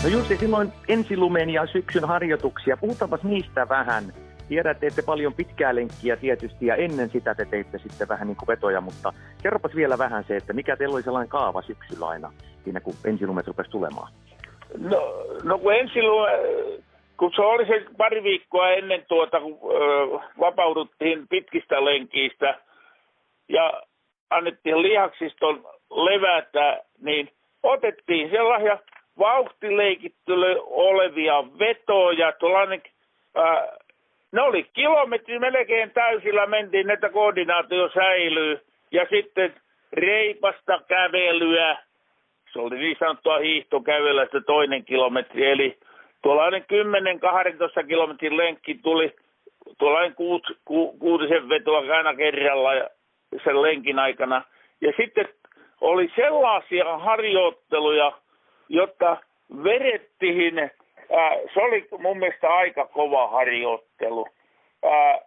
[0.04, 2.78] No Jussi, silloin ensilumen ja syksyn harjoituksia.
[2.78, 4.14] Puhutaanpas niistä vähän.
[4.48, 8.48] Tiedät, että paljon pitkää lenkkiä tietysti ja ennen sitä te teitte sitten vähän niin kuin
[8.48, 9.14] vetoja, mutta
[9.44, 12.32] kerropas vielä vähän se, että mikä teillä oli sellainen kaava syksyllä aina
[12.64, 14.12] siinä, kun ensilumet rupesi tulemaan?
[14.78, 15.14] No,
[15.44, 16.32] no kun ensilume,
[17.18, 22.60] kun se oli se pari viikkoa ennen tuota, kun ö, vapauduttiin pitkistä lenkistä
[23.50, 23.82] ja
[24.30, 27.30] annettiin lihaksiston levätä, niin
[27.64, 28.78] otettiin sellaisia
[29.20, 32.82] vauhtileikittyly olevia vetoja, tuollainen,
[33.36, 33.78] ää,
[34.32, 38.62] ne oli kilometri melkein täysillä mentiin, että koordinaatio säilyy.
[38.92, 39.54] Ja sitten
[39.94, 41.78] reipasta kävelyä,
[42.54, 45.78] se oli niin sanottua hiihtokävelyä se toinen kilometri, eli
[46.26, 46.66] tuollainen
[47.84, 49.16] 10-12 kilometrin lenkki tuli
[49.78, 52.72] tuollainen kuut, ku, kuutisen vetoa aina kerralla
[53.44, 54.42] sen lenkin aikana.
[54.82, 55.30] Ja sitten
[55.82, 58.12] oli sellaisia harjoitteluja,
[58.70, 59.18] jotta
[59.64, 64.28] verettiin, ää, se oli mun mielestä aika kova harjoittelu.
[64.84, 65.20] Ää,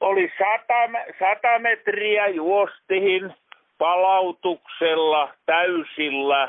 [0.00, 3.34] oli sata, sata metriä juostihin
[3.78, 6.48] palautuksella täysillä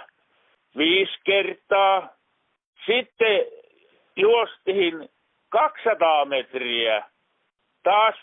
[0.78, 2.17] viisi kertaa.
[2.86, 3.46] Sitten
[4.16, 5.10] juostihin
[5.50, 7.04] 200 metriä.
[7.84, 8.16] Taas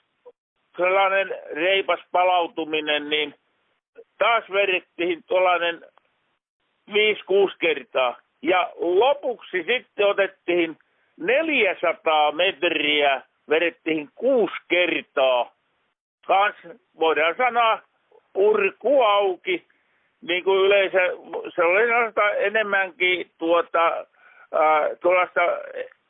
[0.76, 3.34] sellainen reipas palautuminen, niin
[4.18, 5.80] taas verittiin tuollainen
[6.90, 6.94] 5-6
[7.58, 8.16] kertaa.
[8.42, 10.78] Ja lopuksi sitten otettiin
[11.16, 15.52] 400 metriä, vedettiin kuusi kertaa.
[16.26, 16.56] Kans
[16.98, 17.78] voidaan sanoa
[18.34, 19.66] urku auki,
[20.20, 20.98] niin kuin yleensä,
[21.54, 21.82] se oli
[22.38, 24.06] enemmänkin tuota,
[25.00, 25.40] tuollaista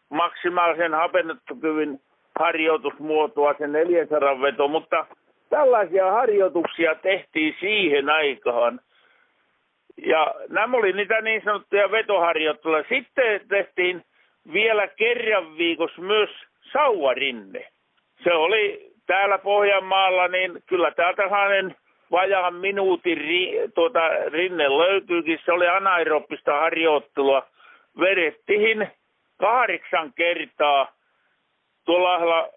[0.08, 2.00] maksimaalisen hapennottokyvyn
[2.38, 5.06] harjoitusmuotoa, se 400 veto, mutta
[5.50, 8.80] tällaisia harjoituksia tehtiin siihen aikaan.
[10.06, 12.84] Ja nämä oli niitä niin sanottuja vetoharjoitteluja.
[12.88, 14.04] Sitten tehtiin
[14.52, 16.30] vielä kerran viikossa myös
[16.72, 17.66] sauvarinne.
[18.24, 21.76] Se oli täällä Pohjanmaalla, niin kyllä täältä hänen
[22.10, 25.38] vajaan minuutin ri, tuota, rinne löytyykin.
[25.44, 27.46] Se oli anaerobista harjoittelua.
[28.00, 28.88] Vedettiin
[29.40, 30.92] kahdeksan kertaa
[31.84, 32.48] tuolla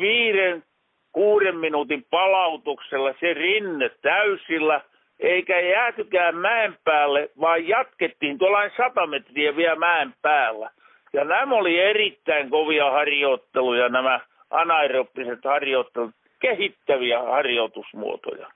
[0.00, 0.64] viiden,
[1.12, 4.80] kuuden minuutin palautuksella se rinne täysillä–
[5.20, 10.70] eikä jäätykään mäen päälle, vaan jatkettiin tuollain sata metriä vielä mäen päällä.
[11.12, 18.50] Ja nämä oli erittäin kovia harjoitteluja, nämä anaerobiset harjoittelut, kehittäviä harjoitusmuotoja.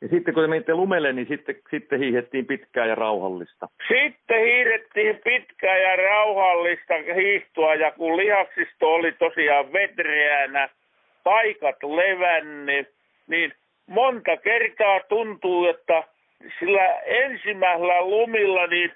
[0.00, 3.68] Ja sitten kun te menitte lumelle, niin sitten, sitten hiihettiin pitkää ja rauhallista.
[3.88, 10.68] Sitten hiihdettiin pitkää ja rauhallista hiihtoa, ja kun lihaksisto oli tosiaan vetreänä,
[11.24, 12.88] paikat levännyt,
[13.26, 13.52] niin
[13.86, 16.04] monta kertaa tuntuu, että
[16.58, 18.92] sillä ensimmäisellä lumilla niin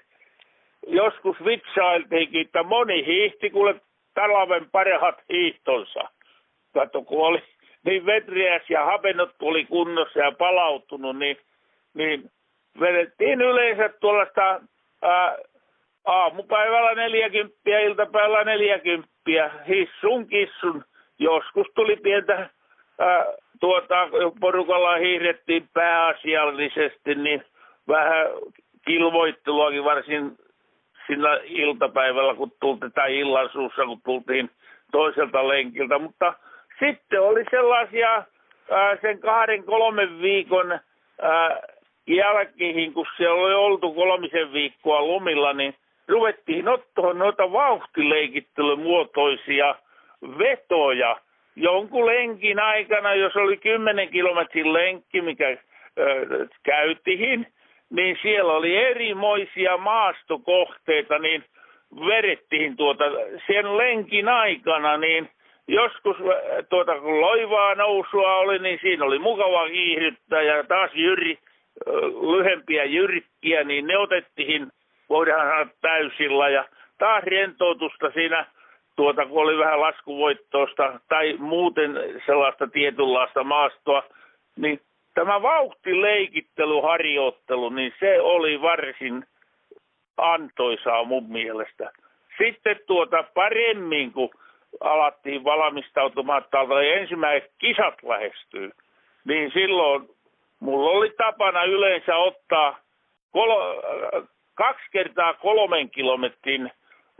[0.87, 3.75] joskus vitsailtiinkin, että moni hiihti kuule
[4.13, 6.09] talven parhaat hiihtonsa.
[6.73, 7.43] Kato, kun oli
[7.85, 11.37] niin vetriäs ja hapennot tuli kunnossa ja palautunut, niin,
[11.93, 12.31] niin
[12.79, 14.61] vedettiin yleensä tuollaista
[15.01, 15.37] ää,
[16.05, 19.09] aamupäivällä 40, iltapäivällä 40,
[19.67, 20.83] hissun kissun.
[21.19, 22.49] Joskus tuli pientä
[22.99, 23.25] ää,
[23.59, 24.09] tuota,
[24.39, 27.43] porukalla hiihdettiin pääasiallisesti, niin
[27.87, 28.27] vähän
[28.85, 30.37] kilvoitteluakin varsin
[31.07, 34.49] sillä iltapäivällä, kun tultiin, tai illan suussa, kun tultiin
[34.91, 35.99] toiselta lenkiltä.
[35.99, 36.33] Mutta
[36.85, 38.23] sitten oli sellaisia
[38.71, 40.79] ää, sen kahden, kolmen viikon ää,
[42.07, 45.75] jälkeen, kun siellä oli oltu kolmisen viikkoa lumilla, niin
[46.07, 49.75] ruvettiin ottaa noita vauhtileikittelymuotoisia
[50.39, 51.17] vetoja.
[51.55, 55.57] Jonkun lenkin aikana, jos oli 10 kilometrin lenkki, mikä ö,
[56.63, 57.47] käytiin,
[57.89, 61.43] niin siellä oli erimoisia maastokohteita, niin
[62.07, 63.03] verettiin tuota
[63.47, 65.29] sen lenkin aikana, niin
[65.71, 66.17] joskus
[66.69, 71.37] tuota, kun loivaa nousua oli, niin siinä oli mukava kiihdyttää ja taas jyri,
[72.37, 74.67] lyhempiä jyrkkiä, niin ne otettiin,
[75.09, 76.65] voidaan sanoa täysillä ja
[76.97, 78.45] taas rentoutusta siinä
[78.95, 81.91] tuota, kun oli vähän laskuvoittoista tai muuten
[82.25, 84.03] sellaista tietynlaista maastoa,
[84.57, 84.81] niin
[85.13, 89.25] tämä vauhtileikittelyharjoittelu, niin se oli varsin
[90.17, 91.91] antoisaa mun mielestä.
[92.37, 94.29] Sitten tuota paremmin, kun
[94.79, 96.57] alattiin valmistautumaan, että
[96.95, 98.71] ensimmäiset kisat lähestyy,
[99.25, 100.09] niin silloin
[100.59, 102.79] mulla oli tapana yleensä ottaa
[103.31, 103.81] kol-
[104.55, 106.71] kaksi kertaa kolmen kilometrin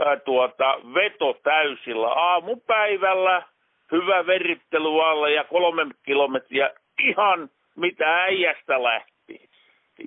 [0.06, 3.44] ää, tuota, veto täysillä aamupäivällä,
[3.92, 9.50] hyvä verittely alla ja kolme kilometriä ihan mitä äijästä lähti.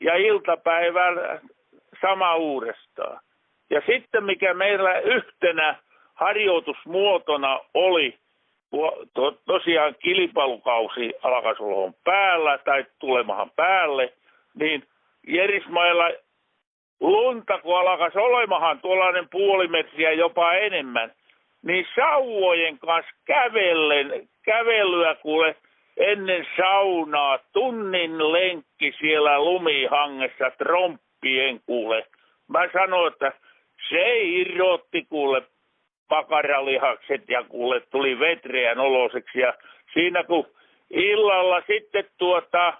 [0.03, 1.40] Ja iltapäivällä
[2.01, 3.20] sama uudestaan.
[3.70, 5.76] Ja sitten mikä meillä yhtenä
[6.14, 8.18] harjoitusmuotona oli,
[9.14, 11.62] to, tosiaan kilpailukausi alkaisi
[12.04, 14.12] päällä tai tulemahan päälle,
[14.54, 14.84] niin
[15.26, 16.10] Jerismailla
[17.00, 21.12] lunta, kun alkaisi olemahan tuollainen puoli metriä jopa enemmän,
[21.62, 25.56] niin sauvojen kanssa kävellen, kävelyä kuule
[25.96, 32.06] ennen saunaa, tunnin lenkki siellä lumihangessa, tromppien kuule.
[32.48, 33.32] Mä sanoin, että
[33.88, 35.42] se irrotti kuule
[36.09, 39.40] pakaralihakset ja kuule tuli vetreän oloseksi.
[39.40, 39.55] Ja
[39.92, 40.46] siinä kun
[40.90, 42.74] illalla sitten tuota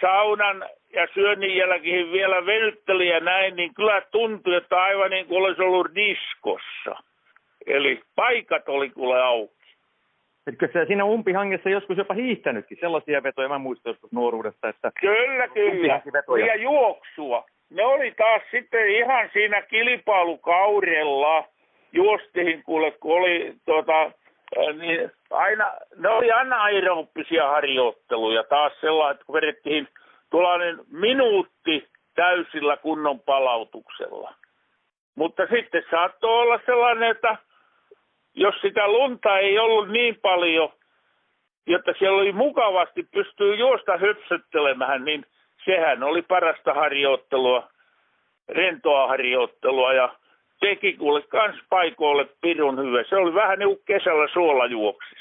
[0.00, 5.42] saunan ja syönnin jälkeen vielä venytteli ja näin, niin kyllä tuntui, että aivan niin kuin
[5.42, 6.96] olisi ollut diskossa.
[7.66, 9.60] Eli paikat oli kuule auki.
[10.46, 14.92] Etkö se siinä umpihangessa joskus jopa hiihtänytkin sellaisia vetoja, mä muistan joskus nuoruudesta, että...
[15.00, 16.00] Kyllä, kyllä.
[16.46, 17.44] Ja juoksua.
[17.70, 21.44] Ne oli taas sitten ihan siinä kilpailukaudella
[21.92, 24.12] juostiin kuule, kun oli tota,
[24.78, 29.88] niin aina, ne oli anaerooppisia harjoitteluja taas sellainen, että kun vedettiin
[30.30, 34.34] tuollainen minuutti täysillä kunnon palautuksella.
[35.14, 37.36] Mutta sitten saattoi olla sellainen, että
[38.34, 40.72] jos sitä lunta ei ollut niin paljon,
[41.66, 45.26] jotta siellä oli mukavasti pystyy juosta höpsöttelemään, niin
[45.64, 47.68] sehän oli parasta harjoittelua,
[48.48, 50.14] rentoa harjoittelua ja
[50.60, 53.04] teki kuule kans paikoille pirun hyvä.
[53.08, 55.18] Se oli vähän niin kuin kesällä suolajuoksis.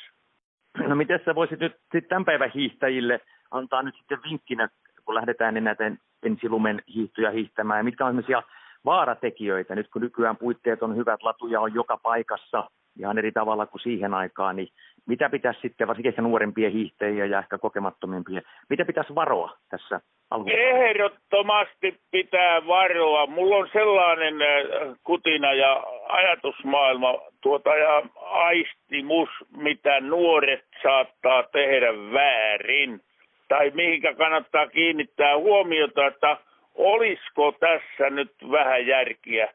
[0.88, 3.22] No miten sä voisit nyt sit tämän päivän hiihtäjille
[3.52, 4.70] antaa nyt sitten vinkkinä,
[5.06, 5.92] kun lähdetään niin näitä
[6.24, 8.44] ensilumen hiihtoja hiihtämään, mitkä on sellaisia
[8.86, 12.70] vaaratekijöitä, nyt kun nykyään puitteet on hyvät, latuja on joka paikassa,
[13.00, 14.68] ihan eri tavalla kuin siihen aikaan, niin
[15.06, 20.56] mitä pitäisi sitten, varsinkin ehkä nuorempien hiihtäjiä ja ehkä kokemattomimpia, mitä pitäisi varoa tässä alkuun?
[20.56, 23.28] Ehdottomasti pitää varoa.
[23.28, 33.02] Mulla on sellainen äh, kutina ja ajatusmaailma tuota, ja aistimus, mitä nuoret saattaa tehdä väärin.
[33.48, 36.38] Tai mihinkä kannattaa kiinnittää huomiota, että
[36.76, 39.54] olisiko tässä nyt vähän järkiä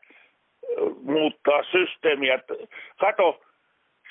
[1.03, 2.39] muuttaa systeemiä.
[3.01, 3.41] Kato,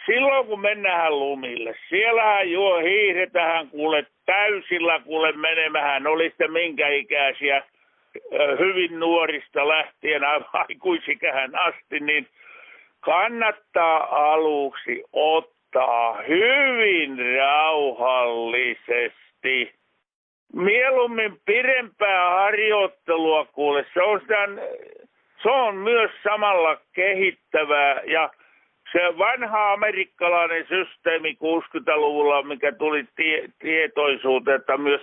[0.05, 7.63] silloin kun mennään lumille, siellähän juo hiihdetään kuule täysillä kuule menemähän, oli sitten minkä ikäisiä
[8.59, 10.21] hyvin nuorista lähtien
[10.53, 12.27] aikuisikähän asti, niin
[12.99, 19.73] kannattaa aluksi ottaa hyvin rauhallisesti.
[20.53, 24.47] Mieluummin pidempää harjoittelua kuule, se on sitä
[25.43, 28.29] se on myös samalla kehittävää ja
[28.91, 35.01] se vanha amerikkalainen systeemi 60-luvulla, mikä tuli tie, tietoisuuteen, että myös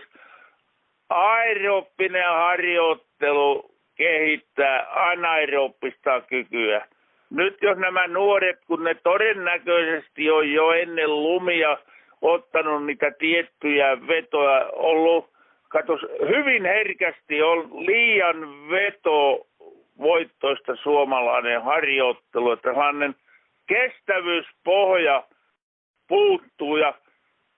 [1.08, 6.86] aerooppinen harjoittelu kehittää anaerooppista kykyä.
[7.30, 11.78] Nyt jos nämä nuoret, kun ne todennäköisesti on jo ennen lumia
[12.22, 15.30] ottanut niitä tiettyjä vetoja, ollut,
[15.68, 19.46] katos, hyvin herkästi on liian veto
[20.00, 23.14] voittoista suomalainen harjoittelu, että sellainen
[23.66, 25.24] kestävyyspohja
[26.08, 26.94] puuttuu ja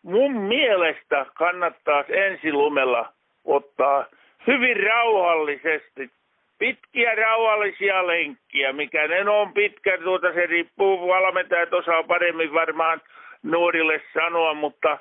[0.03, 3.13] mun mielestä kannattaa ensilumella
[3.45, 4.07] ottaa
[4.47, 6.11] hyvin rauhallisesti
[6.59, 13.01] pitkiä rauhallisia lenkkiä, mikä ne on pitkä, tuota se riippuu, valmentajat osaa paremmin varmaan
[13.43, 14.99] nuorille sanoa, mutta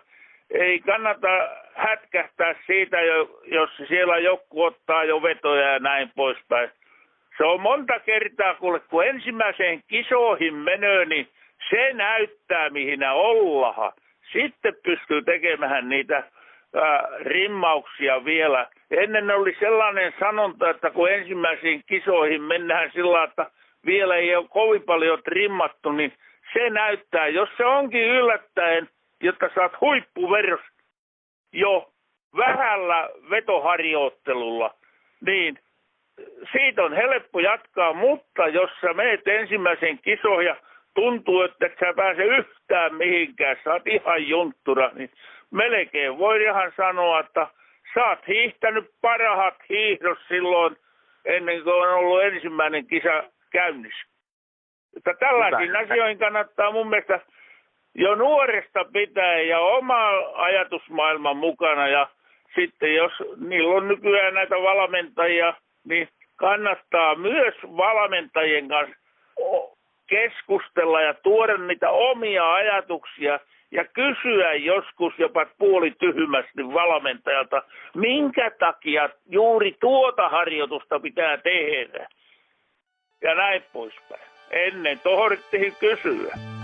[0.51, 2.97] ei kannata hätkähtää siitä,
[3.45, 6.69] jos siellä joku ottaa jo vetoja ja näin poispäin.
[7.37, 8.55] Se on monta kertaa,
[8.89, 11.27] kun ensimmäiseen kisoihin menee, niin
[11.69, 13.93] se näyttää, mihin ollaan.
[14.33, 16.23] Sitten pystyy tekemään niitä
[16.75, 18.67] ää, rimmauksia vielä.
[18.91, 23.51] Ennen oli sellainen sanonta, että kun ensimmäisiin kisoihin mennään sillä että
[23.85, 26.13] vielä ei ole kovin paljon trimmattu, niin
[26.53, 28.89] se näyttää, jos se onkin yllättäen,
[29.23, 30.61] jotta saat huippuveros
[31.53, 31.91] jo
[32.37, 34.73] vähällä vetoharjoittelulla,
[35.25, 35.59] niin
[36.51, 40.55] siitä on helppo jatkaa, mutta jos sä meet ensimmäisen kisoon ja
[40.93, 45.11] tuntuu, että et sä pääse yhtään mihinkään, sä oot ihan junttura, niin
[45.51, 47.47] melkein voi ihan sanoa, että
[47.93, 50.77] sä oot hiihtänyt parhaat hiihdos silloin
[51.25, 54.11] ennen kuin on ollut ensimmäinen kisa käynnissä.
[54.97, 57.19] Että tällaisiin asioihin kannattaa mun mielestä
[57.95, 62.07] jo nuoresta pitää ja oma ajatusmaailman mukana ja
[62.55, 65.53] sitten jos niillä on nykyään näitä valmentajia,
[65.83, 68.95] niin kannattaa myös valmentajien kanssa
[70.07, 73.39] keskustella ja tuoda niitä omia ajatuksia
[73.71, 77.63] ja kysyä joskus jopa puoli tyhmästi valmentajalta,
[77.95, 82.07] minkä takia juuri tuota harjoitusta pitää tehdä.
[83.21, 84.21] Ja näin poispäin.
[84.51, 86.60] Ennen tohdittiin kysyä.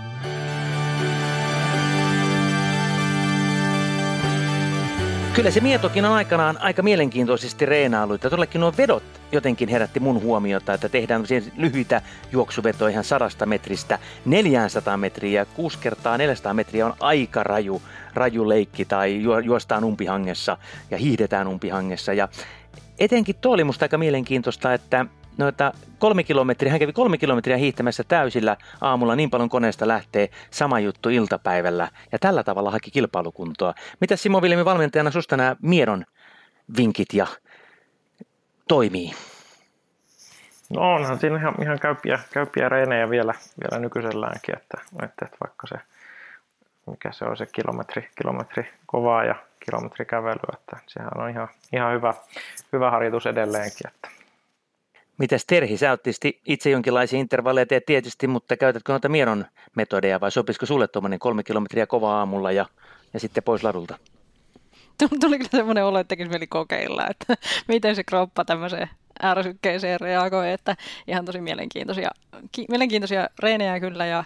[5.34, 8.12] Kyllä se Mietokin on aikanaan aika mielenkiintoisesti reenailu.
[8.12, 9.02] Ja todellakin nuo vedot
[9.32, 11.24] jotenkin herätti mun huomiota, että tehdään
[11.56, 12.02] lyhyitä
[12.32, 15.44] juoksuvetoja ihan 100 metristä 400 metriä.
[15.44, 17.82] 6 kertaa 400 metriä on aika raju,
[18.14, 20.56] raju leikki tai juostaan umpihangessa
[20.90, 22.12] ja hiihdetään umpihangessa.
[22.12, 22.28] Ja
[22.98, 25.06] etenkin tuo oli musta aika mielenkiintoista, että
[25.38, 30.80] noita kolme kilometriä, hän kävi kolme kilometriä hiihtämässä täysillä aamulla, niin paljon koneesta lähtee, sama
[30.80, 33.74] juttu iltapäivällä ja tällä tavalla haki kilpailukuntoa.
[34.00, 36.04] Mitä Simo Vilmi valmentajana susta nämä miedon
[36.76, 37.26] vinkit ja
[38.68, 39.12] toimii?
[40.70, 45.66] No onhan siinä ihan, ihan käypiä, käypiä reenejä vielä, vielä nykyiselläänkin, että, että, että vaikka
[45.66, 45.74] se,
[46.86, 49.34] mikä se on se kilometri, kilometri kovaa ja
[49.64, 52.14] kilometri kävelyä, että sehän on ihan, ihan hyvä,
[52.72, 53.86] hyvä harjoitus edelleenkin.
[53.88, 54.08] Että
[55.18, 56.00] Mitäs Terhi, sä oot
[56.46, 59.44] itse jonkinlaisia intervalleja teet tietysti, mutta käytätkö noita mieron
[59.76, 62.66] metodeja vai sopisiko sulle tuommoinen kolme kilometriä kova aamulla ja,
[63.14, 63.98] ja sitten pois ladulta?
[65.20, 67.34] Tuli kyllä semmoinen olo, että tekisi kokeilla, että
[67.68, 68.90] miten se kroppa tämmöiseen
[69.22, 72.10] ärsykkeeseen reagoi, että ihan tosi mielenkiintoisia,
[72.52, 74.24] ki, mielenkiintoisia reenejä kyllä ja,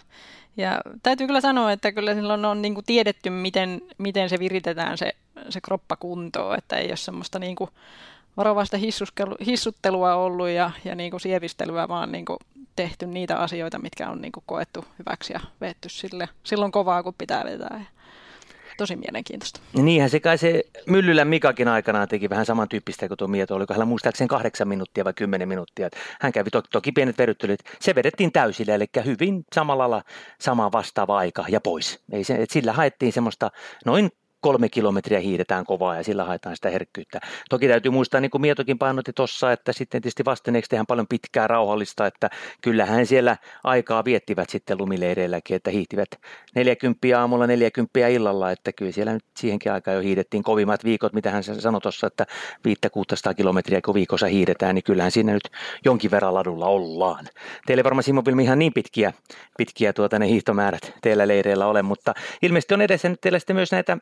[0.57, 4.99] ja täytyy kyllä sanoa, että kyllä silloin on niin kuin tiedetty, miten, miten se viritetään
[4.99, 5.13] se,
[5.49, 7.71] se kroppa kuntoon, että ei ole semmoista niin kuin
[8.37, 8.77] varovaista
[9.47, 12.39] hissuttelua ollut ja, ja niin kuin sievistelyä, vaan niin kuin
[12.77, 17.15] tehty niitä asioita, mitkä on niin kuin koettu hyväksi ja vetty sille, silloin kovaa, kun
[17.19, 17.85] pitää vetää.
[18.77, 19.61] Tosi mielenkiintoista.
[19.77, 23.75] Ja niinhän se kai se Myllylän Mikakin aikanaan teki vähän samantyyppistä kuin tuo Mieto, oliko
[23.75, 25.89] hänellä muistaakseni kahdeksan minuuttia vai kymmenen minuuttia.
[26.21, 30.03] Hän kävi to- toki pienet veryttelyt, se vedettiin täysille, eli hyvin samalla lailla
[30.41, 32.01] sama vastaava aika ja pois.
[32.13, 33.51] Ei se, et sillä haettiin semmoista
[33.85, 34.11] noin
[34.43, 37.21] kolme kilometriä hiidetään kovaa ja sillä haetaan sitä herkkyyttä.
[37.51, 41.47] Toki täytyy muistaa, niin kuin Mietokin painotti tuossa, että sitten tietysti vastineeksi tehdään paljon pitkää
[41.47, 42.31] rauhallista, että
[42.61, 46.09] kyllähän siellä aikaa viettivät sitten lumileireilläkin, että hiihtivät
[46.55, 51.31] 40 aamulla, 40 illalla, että kyllä siellä nyt siihenkin aikaan jo hiidettiin kovimmat viikot, mitä
[51.31, 52.27] hän sanoi tuossa, että
[53.31, 55.49] 500-600 kilometriä kun viikossa hiidetään, niin kyllähän siinä nyt
[55.85, 57.25] jonkin verran ladulla ollaan.
[57.67, 59.13] Teille varmaan Simo Vilmi ihan niin pitkiä,
[59.59, 63.73] pitkiä tuota ne hiihtomäärät teillä leireillä ole, mutta ilmeisesti on edessä nyt teillä sitten myös
[63.73, 63.99] näitä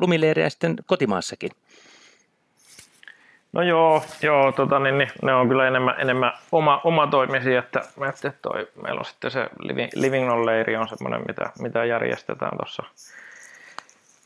[0.00, 1.50] lumileirejä sitten kotimaassakin?
[3.52, 7.80] No joo, joo tota, niin, niin, ne on kyllä enemmän, enemmän oma, oma toimisi, että,
[8.08, 12.82] että toi, meillä on sitten se Living, Living leiri on semmoinen, mitä, mitä järjestetään tuossa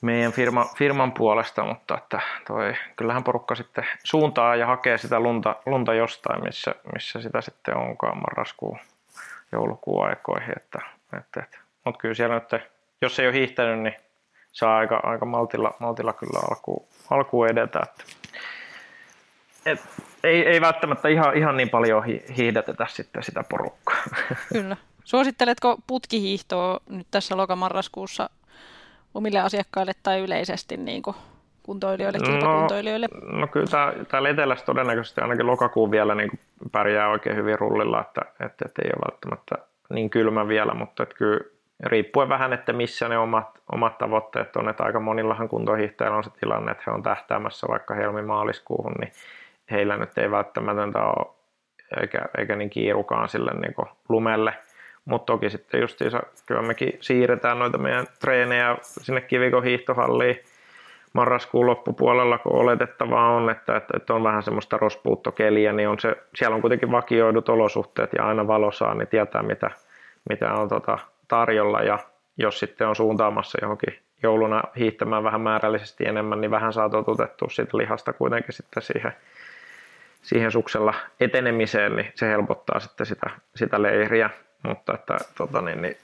[0.05, 5.57] meidän firma, firman puolesta, mutta että toi, kyllähän porukka sitten suuntaa ja hakee sitä lunta,
[5.67, 8.79] lunta jostain, missä, missä sitä sitten onkaan marraskuun,
[9.53, 10.79] joulukuun aikoihin, että,
[11.19, 11.59] että, että.
[11.85, 12.63] mutta kyllä siellä nyt,
[13.03, 13.97] jos ei ole hiihtänyt, niin
[14.55, 17.81] saa aika, aika maltilla, maltilla kyllä alkuun, alkuun edetä.
[17.83, 18.05] Että,
[19.67, 19.81] et,
[20.25, 23.97] ei, ei välttämättä ihan, ihan niin paljon hi, hiihdetetä sitten sitä porukkaa.
[24.53, 24.77] Kyllä.
[25.05, 28.31] Suositteletko putkihiihtoa nyt tässä lokamarraskuussa
[29.15, 31.17] omille asiakkaille tai yleisesti niin kuin
[31.63, 33.09] kuntoilijoille, kilpakuntoilijoille?
[33.23, 36.31] No, no kyllä tämä, täällä etelässä todennäköisesti ainakin lokakuun vielä niin
[36.73, 39.55] pärjää oikein hyvin rullilla, että, että, että ei ole välttämättä
[39.91, 41.41] niin kylmä vielä, mutta että kyllä
[41.87, 46.31] riippuen vähän, että missä ne omat, omat tavoitteet on, että aika monillahan kuntohiihtäjillä on se
[46.31, 49.13] tilanne, että he on tähtäämässä vaikka helmi-maaliskuuhun, niin
[49.71, 51.35] heillä nyt ei välttämättä ole
[52.01, 53.75] eikä, eikä niin kiirukaan sille niin
[54.09, 54.55] lumelle.
[55.05, 60.41] Mutta toki sitten justiinsa, kyllä mekin siirretään noita meidän treenejä sinne kivikon hiihtohalliin
[61.13, 66.17] marraskuun loppupuolella, kun oletettavaa on, että, että, että on vähän semmoista rospuuttokeliä, niin on se,
[66.35, 69.71] siellä on kuitenkin vakioidut olosuhteet ja aina valosaa, niin tietää mitä,
[70.29, 70.99] mitä on tota
[71.29, 71.99] tarjolla ja
[72.37, 77.77] jos sitten on suuntaamassa johonkin jouluna hiihtämään vähän määrällisesti enemmän, niin vähän saa totutettua siitä
[77.77, 79.13] lihasta kuitenkin sitten siihen,
[80.23, 84.31] siihen suksella etenemiseen, niin se helpottaa sitten sitä, sitä leiriä.
[84.63, 85.97] Mutta että, tota niin, niin,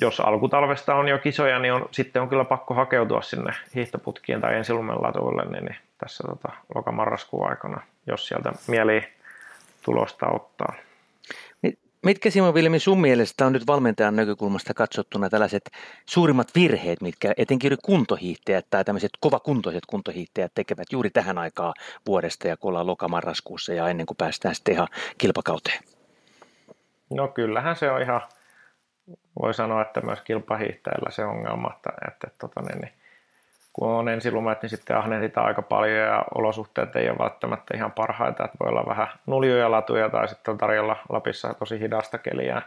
[0.00, 4.56] jos alkutalvesta on jo kisoja, niin on, sitten on kyllä pakko hakeutua sinne hiihtoputkiin tai
[4.56, 9.08] ensilumen latuille niin, niin tässä tota, lokamarraskuun aikana, jos sieltä mieli
[9.84, 10.74] tulosta ottaa.
[12.04, 15.70] Mitkä Simo Vilmi sun mielestä on nyt valmentajan näkökulmasta katsottuna tällaiset
[16.06, 21.74] suurimmat virheet, mitkä etenkin kuntohiihtäjät tai tämmöiset kovakuntoiset kuntohiihtäjät tekevät juuri tähän aikaan
[22.06, 24.88] vuodesta ja kun ollaan lokamarraskuussa ja ennen kuin päästään sitten ihan
[25.18, 25.78] kilpakauteen?
[27.10, 28.20] No kyllähän se on ihan,
[29.42, 32.92] voi sanoa, että myös kilpahiihtäjällä se ongelma, että, että tota, niin, niin
[33.72, 38.44] kun on ensilumet, niin sitten ahnehditaan aika paljon ja olosuhteet ei ole välttämättä ihan parhaita,
[38.44, 42.62] että voi olla vähän nuljuja latuja tai sitten on tarjolla Lapissa tosi hidasta keliä,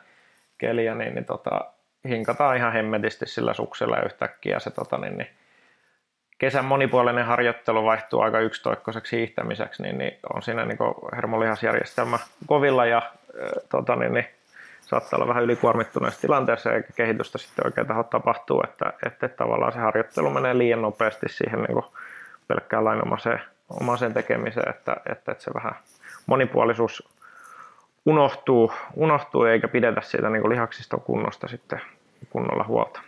[0.58, 1.66] keliä niin, niin tota,
[2.08, 5.30] hinkataan ihan hemmetisti sillä suksella yhtäkkiä se tota, niin, niin,
[6.38, 10.78] kesän monipuolinen harjoittelu vaihtuu aika yksitoikkoiseksi hiihtämiseksi, niin, niin on siinä niin
[11.16, 14.26] hermolihasjärjestelmä kovilla ja äh, tota, niin, niin,
[14.94, 19.80] saattaa olla vähän ylikuormittuneessa tilanteessa eikä kehitystä sitten oikein taho tapahtuu, että, että tavallaan se
[19.80, 21.86] harjoittelu menee liian nopeasti siihen niin kuin
[22.48, 25.76] pelkkään lainomaiseen omaiseen tekemiseen, että, että, että se vähän
[26.26, 27.10] monipuolisuus
[28.06, 31.82] unohtuu, unohtuu eikä pidetä siitä niin lihaksista kunnosta sitten
[32.30, 33.02] kunnolla huolta.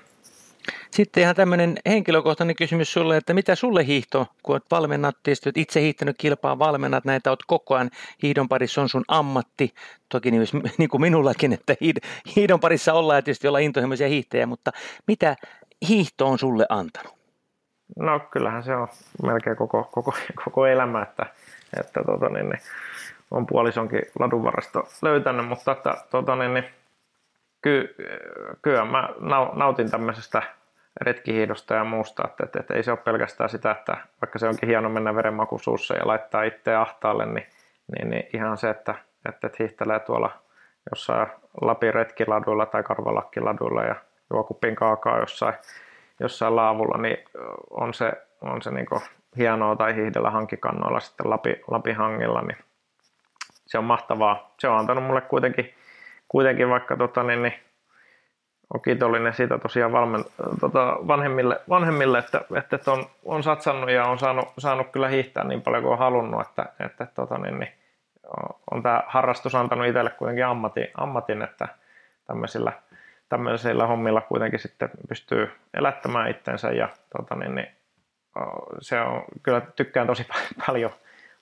[0.95, 5.57] Sitten ihan tämmöinen henkilökohtainen kysymys sulle, että mitä sulle hiihto, kun olet valmennat, tietysti olet
[5.57, 7.89] itse hiihtänyt kilpaa, valmennat näitä, olet koko ajan
[8.23, 9.73] hiidon parissa, on sun ammatti,
[10.09, 11.75] toki niin, niin kuin minullakin, että
[12.35, 14.71] hiidon parissa ollaan ja tietysti ollaan intohimoisia hiihtäjiä, mutta
[15.07, 15.35] mitä
[15.87, 17.13] hiihto on sulle antanut?
[17.99, 18.87] No kyllähän se on
[19.23, 20.13] melkein koko, koko,
[20.45, 21.25] koko elämä, että,
[21.79, 22.61] että tota, niin, niin,
[23.31, 26.65] on puolisonkin ladunvarasto löytänyt, mutta että, tota, niin, niin,
[27.61, 27.95] ky,
[28.61, 29.09] kyllä mä
[29.55, 30.41] nautin tämmöisestä
[31.01, 34.69] retkihiidosta ja muusta, että, että, että ei se ole pelkästään sitä, että vaikka se onkin
[34.69, 37.45] hieno mennä verenmaku suussa ja laittaa itse ahtaalle, niin,
[37.91, 38.95] niin, niin ihan se, että,
[39.29, 40.31] että, että hiihtelee tuolla
[40.91, 41.27] jossain
[41.61, 43.95] Lapin retkiladuilla tai Karvalakkiladuilla ja
[44.33, 45.55] juo kupin kaakaa jossain,
[46.19, 47.17] jossain laavulla, niin
[47.69, 48.87] on se, on se niin
[49.37, 52.57] hienoa tai hiihdellä hankikannoilla sitten Lapi, Lapin hangilla, niin
[53.67, 54.51] se on mahtavaa.
[54.59, 55.73] Se on antanut mulle kuitenkin,
[56.27, 57.53] kuitenkin vaikka tota, niin, niin
[58.74, 60.26] on kiitollinen siitä tosiaan valmen,
[60.59, 65.61] tota, vanhemmille, vanhemmille, että, että on, on satsannut ja on saanut, saanut kyllä hiihtää niin
[65.61, 67.72] paljon kuin on halunnut, että, että tota, niin, niin,
[68.72, 71.68] on tämä harrastus antanut itselle kuitenkin ammatin, ammatin että
[72.28, 72.72] tämmöisillä,
[73.30, 77.68] tämmöisillä hommilla kuitenkin sitten pystyy elättämään itsensä ja tota, niin, niin,
[78.80, 80.28] se on, kyllä tykkään tosi
[80.68, 80.91] paljon,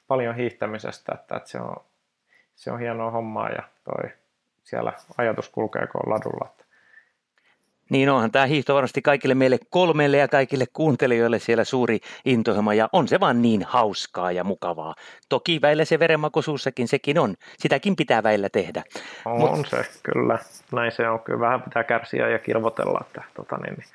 [0.08, 1.76] paljon hiihtämisestä, että, että se, on,
[2.56, 4.12] se on hienoa hommaa ja toi,
[4.64, 6.50] siellä ajatus kulkee kun on ladulla.
[6.52, 6.63] Että
[7.90, 12.90] niin onhan tämä hiihto varmasti kaikille meille kolmelle ja kaikille kuuntelijoille siellä suuri intohimo ja
[12.92, 14.96] on se vaan niin hauskaa ja mukavaa.
[15.30, 18.84] Toki väillä se verenmakoisuussakin sekin on, sitäkin pitää väillä tehdä.
[19.26, 19.68] On Mut...
[19.68, 20.40] se, kyllä.
[20.72, 21.20] Näin se on.
[21.20, 23.88] Kyllä vähän pitää kärsiä ja kilvotella, että tota niin, niin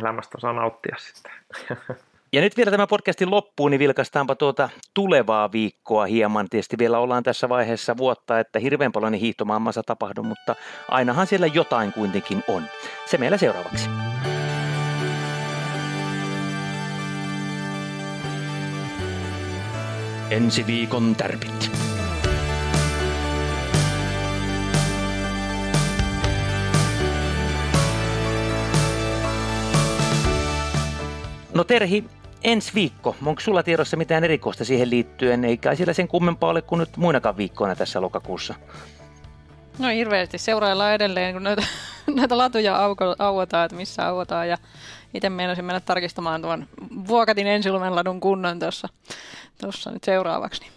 [0.00, 1.32] elämästä saa nauttia sitten.
[2.36, 6.48] Ja nyt vielä tämä podcastin loppuun, niin vilkaistaanpa tuota tulevaa viikkoa hieman.
[6.50, 10.54] Tietysti vielä ollaan tässä vaiheessa vuotta, että hirveän paljon niin hiihtomaailmassa tapahdu, mutta
[10.88, 12.62] ainahan siellä jotain kuitenkin on.
[13.06, 13.88] Se meillä seuraavaksi.
[20.30, 21.70] Ensi viikon tärpit.
[31.54, 32.04] No Terhi,
[32.46, 36.78] ensi viikko, onko sulla tiedossa mitään erikoista siihen liittyen, eikä siellä sen kummempaa ole kuin
[36.78, 38.54] nyt muinakaan viikkoina tässä lokakuussa?
[39.78, 41.62] No hirveästi seuraillaan edelleen, kun näitä,
[42.14, 44.48] näitä latuja auko, auotaan, että missä auotaan.
[44.48, 44.58] Ja
[45.14, 46.66] itse meinasin mennä tarkistamaan tuon
[47.08, 48.88] Vuokatin ensilumen ladun kunnon tuossa,
[49.60, 50.60] tuossa nyt seuraavaksi.
[50.60, 50.72] Niin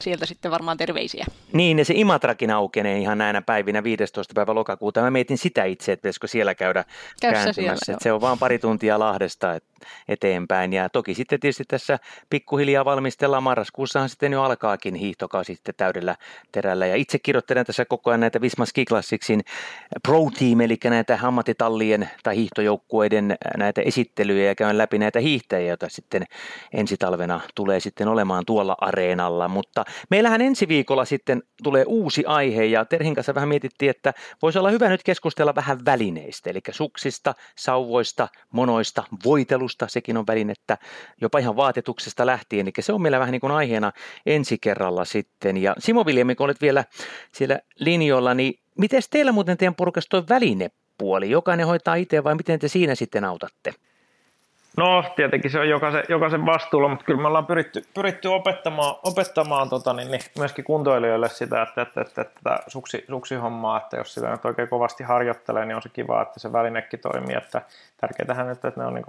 [0.00, 1.26] sieltä sitten varmaan terveisiä.
[1.52, 4.34] Niin, ja se Imatrakin aukenee ihan näinä päivinä 15.
[4.34, 5.00] päivä lokakuuta.
[5.00, 6.84] Mä mietin sitä itse, että pitäisikö siellä käydä
[7.20, 7.84] Käy kääntymässä.
[7.84, 9.69] Siellä, se on vaan pari tuntia Lahdesta, että
[10.08, 10.72] eteenpäin.
[10.72, 11.98] Ja toki sitten tietysti tässä
[12.30, 13.42] pikkuhiljaa valmistellaan.
[13.42, 16.16] Marraskuussahan sitten jo alkaakin hiihtokausi sitten täydellä
[16.52, 16.86] terällä.
[16.86, 19.40] Ja itse kirjoittelen tässä koko ajan näitä Visma Ski Classicsin
[20.02, 25.86] Pro Team, eli näitä ammattitallien tai hiihtojoukkueiden näitä esittelyjä ja käyn läpi näitä hiihtäjiä, joita
[25.88, 26.24] sitten
[26.72, 29.48] ensi talvena tulee sitten olemaan tuolla areenalla.
[29.48, 34.58] Mutta meillähän ensi viikolla sitten tulee uusi aihe ja Terhin kanssa vähän mietittiin, että voisi
[34.58, 40.78] olla hyvä nyt keskustella vähän välineistä, eli suksista, sauvoista, monoista, voitelusta, sekin on välinettä,
[41.20, 43.92] jopa ihan vaatetuksesta lähtien, eli se on meillä vähän niin kuin aiheena
[44.26, 45.56] ensi kerralla sitten.
[45.56, 46.84] Ja Simo Viljami, kun olet vielä
[47.32, 51.30] siellä linjoilla, niin miten teillä muuten teidän porukasta tuo välinepuoli?
[51.30, 53.74] Jokainen hoitaa itse vai miten te siinä sitten autatte?
[54.76, 59.68] No tietenkin se on jokaisen, jokaisen vastuulla, mutta kyllä me ollaan pyritty, pyritty opettamaan, opettamaan
[59.68, 64.14] tota, niin, niin, myöskin kuntoilijoille sitä, että, että, että, että että suksi, suksihommaa, että jos
[64.14, 67.36] sitä nyt oikein kovasti harjoittelee, niin on se kiva, että se välinekin toimii.
[67.36, 67.62] Että
[68.00, 69.04] tärkeintähän nyt, että ne on niin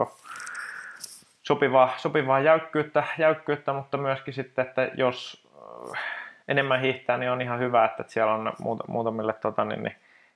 [1.43, 5.47] sopivaa, sopivaa jäykkyyttä, jäykkyyttä, mutta myöskin sitten, että jos
[5.93, 6.01] äh,
[6.47, 8.53] enemmän hiihtää, niin on ihan hyvä, että siellä on
[8.87, 9.95] muutamille tota, niin, niin,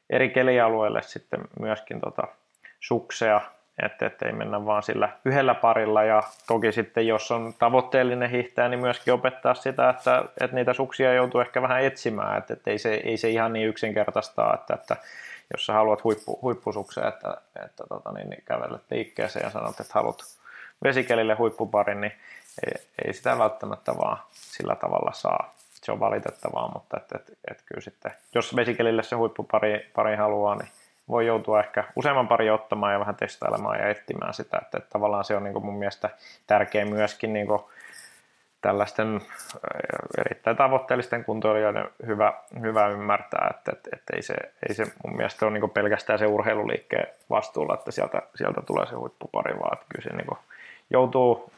[0.09, 2.27] eri kelialueille sitten myöskin tota,
[2.79, 3.41] sukseja,
[3.83, 8.69] että, että ei mennä vaan sillä yhdellä parilla ja toki sitten jos on tavoitteellinen hiihtäjä,
[8.69, 12.77] niin myöskin opettaa sitä, että, että niitä suksia joutuu ehkä vähän etsimään, että, että ei,
[12.77, 14.97] se, ei se ihan niin yksinkertaista, että, että
[15.53, 19.93] jos sä haluat huippu, huippusuksen, että, että tota, niin, niin kävelet liikkeeseen ja sanot, että
[19.93, 20.23] haluat
[20.83, 22.13] vesikelille huippuparin, niin
[22.65, 25.55] ei, ei sitä välttämättä vaan sillä tavalla saa.
[25.73, 30.55] Se on valitettavaa, mutta että, että, että kyllä sitten, jos vesikelille se huippupari pari haluaa,
[30.55, 30.69] niin
[31.09, 35.25] voi joutua ehkä useamman pari ottamaan ja vähän testailemaan ja etsimään sitä, että, että tavallaan
[35.25, 36.09] se on niin kuin mun mielestä
[36.47, 37.61] tärkeä myöskin niin kuin
[38.61, 39.21] tällaisten
[40.17, 44.33] erittäin tavoitteellisten kuntoilijoiden hyvä, hyvä ymmärtää, että, että, että ei, se,
[44.69, 48.95] ei se mun mielestä ole niin pelkästään se urheiluliikkeen vastuulla, että sieltä, sielta tulee se
[48.95, 50.37] huippupari, vaan että kyllä se niin
[50.89, 51.51] joutuu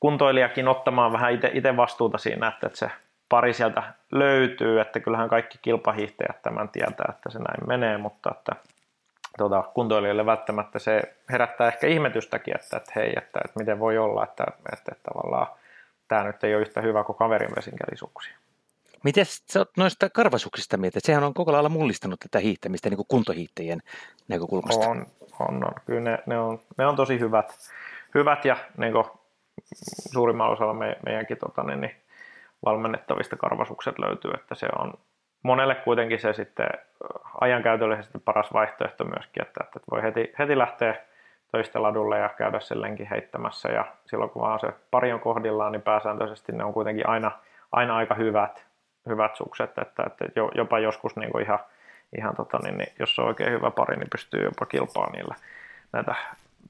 [0.00, 2.90] kuntoilijakin ottamaan vähän itse vastuuta siinä, että, että se
[3.28, 3.82] pari sieltä
[4.12, 8.52] löytyy, että kyllähän kaikki kilpahiihtäjät tämän tietää, että se näin menee, mutta että
[9.38, 14.24] tuota, kuntoilijoille välttämättä se herättää ehkä ihmetystäkin, että, että hei, että, että miten voi olla,
[14.24, 15.46] että, että, että tavallaan
[16.08, 18.36] tämä nyt ei ole yhtä hyvä kuin kaverin vesinkelisuksia.
[19.04, 21.00] Miten sä oot noista karvasuksista mieltä?
[21.02, 23.82] Sehän on koko lailla mullistanut tätä hiihtämistä niin kuin kuntohiihtäjien
[24.28, 24.88] näkökulmasta.
[24.88, 25.06] On,
[25.40, 25.72] on, on.
[25.86, 27.52] Kyllä ne, ne, on, ne on tosi hyvät,
[28.14, 29.04] hyvät ja niin kuin
[30.12, 31.96] suurimmalla osalla me, meidänkin tota, niin, niin,
[32.64, 34.94] valmennettavista karvasukset löytyy, että se on,
[35.46, 36.68] monelle kuitenkin se sitten
[37.40, 40.94] ajankäytöllisesti paras vaihtoehto myöskin, että, että voi heti, heti lähteä
[41.52, 43.68] töistä ladulle ja käydä sen lenkin heittämässä.
[43.68, 47.30] Ja silloin kun vaan se pari on kohdillaan, niin pääsääntöisesti ne on kuitenkin aina,
[47.72, 48.66] aina aika hyvät,
[49.08, 50.24] hyvät sukset, että, että
[50.54, 51.58] jopa joskus niin kuin ihan,
[52.18, 55.34] ihan tota, niin, niin, jos on oikein hyvä pari, niin pystyy jopa kilpaa niillä
[55.92, 56.14] näitä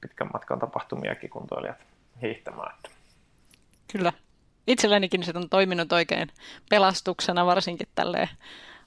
[0.01, 1.77] pitkän matkan tapahtumiakin kuntoilijat
[2.21, 2.75] hiihtämään.
[3.91, 4.11] Kyllä,
[4.67, 6.31] itsellenikin se on toiminut oikein
[6.69, 8.29] pelastuksena varsinkin tälleen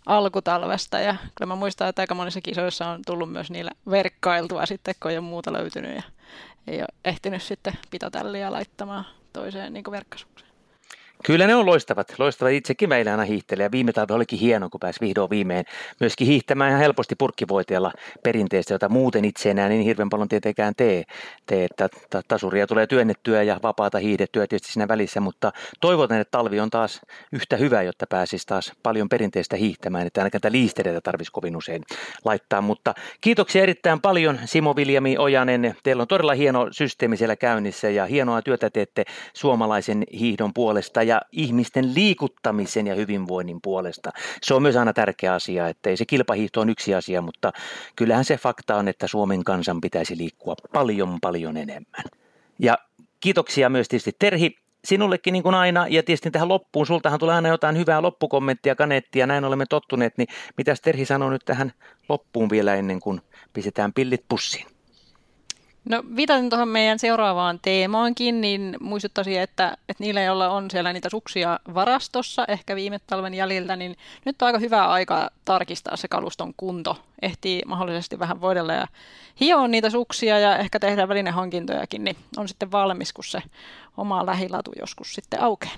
[0.07, 4.95] alkutalvesta ja kyllä mä muistan, että aika monissa kisoissa on tullut myös niillä verkkailtua sitten,
[5.03, 6.03] kun ei ole muuta löytynyt ja
[6.67, 10.50] ei ole ehtinyt sitten pitotälliä laittamaan toiseen niin verkkasukseen.
[11.25, 12.15] Kyllä ne on loistavat.
[12.19, 13.65] Loistavat itsekin meillä aina hiihtelee.
[13.65, 15.65] Ja viime talvi olikin hieno, kun pääsi vihdoin viimein
[16.01, 17.93] myöskin hiihtämään ihan helposti purkkivoiteella
[18.23, 21.05] perinteistä, jota muuten itse enää niin hirveän paljon tietenkään tee.
[21.47, 21.89] tee että
[22.29, 27.01] tasuria tulee työnnettyä ja vapaata hiihdettyä tietysti siinä välissä, mutta toivotan, että talvi on taas
[27.33, 31.83] yhtä hyvä, jotta pääsisi taas paljon perinteistä hiihtämään, että ainakaan tätä liistereitä tarvitsisi kovin usein
[32.25, 32.61] laittaa.
[32.61, 35.75] Mutta kiitoksia erittäin paljon Simo Viljami Ojanen.
[35.83, 41.23] Teillä on todella hieno systeemi siellä käynnissä ja hienoa työtä teette suomalaisen hiihdon puolesta ja
[41.33, 44.11] ihmisten liikuttamisen ja hyvinvoinnin puolesta.
[44.43, 47.53] Se on myös aina tärkeä asia, että ei se kilpahiihto on yksi asia, mutta
[47.97, 52.05] kyllähän se fakta on, että Suomen kansan pitäisi liikkua paljon paljon enemmän.
[52.59, 52.79] Ja
[53.21, 57.49] kiitoksia myös tietysti Terhi sinullekin niin kuin aina, ja tietysti tähän loppuun, sultahan tulee aina
[57.49, 61.73] jotain hyvää loppukommenttia, kaneettia, näin olemme tottuneet, niin mitä Terhi sanoo nyt tähän
[62.09, 63.21] loppuun vielä ennen kuin
[63.53, 64.80] pistetään pillit pussiin?
[65.91, 71.09] No viitaten tuohon meidän seuraavaan teemaankin, niin muistuttaisin, että, että niillä, joilla on siellä niitä
[71.11, 76.55] suksia varastossa, ehkä viime talven jäljiltä, niin nyt on aika hyvä aika tarkistaa se kaluston
[76.57, 76.99] kunto.
[77.23, 78.87] Ehtii mahdollisesti vähän voidella ja
[79.41, 83.43] hioa niitä suksia ja ehkä tehdä välinehankintojakin, niin on sitten valmis, kun se
[83.97, 85.75] oma lähilatu joskus sitten aukeaa.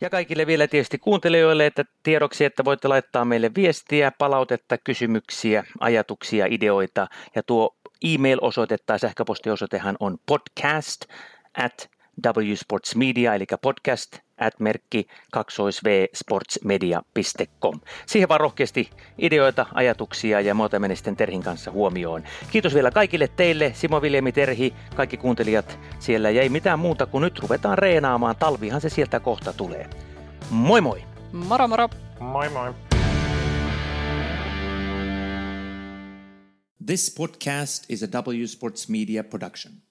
[0.00, 6.46] Ja kaikille vielä tietysti kuuntelijoille, että tiedoksi, että voitte laittaa meille viestiä, palautetta, kysymyksiä, ajatuksia,
[6.50, 7.06] ideoita.
[7.34, 11.04] Ja tuo e-mail-osoite tai sähköpostiosoitehan on podcast
[11.58, 11.90] at
[12.26, 17.80] W Sports Media, eli podcast at merkki kaksoisvsportsmedia.com.
[18.06, 22.22] Siihen vaan rohkeasti ideoita, ajatuksia ja muuta meni sitten Terhin kanssa huomioon.
[22.50, 26.30] Kiitos vielä kaikille teille, Simo Viljemi Terhi, kaikki kuuntelijat siellä.
[26.30, 29.90] Ja ei mitään muuta kuin nyt ruvetaan reenaamaan, talvihan se sieltä kohta tulee.
[30.50, 31.04] Moi moi!
[31.32, 31.88] Moro moro!
[32.20, 32.89] Moi moi!
[36.90, 39.82] This podcast is a W Sports Media production.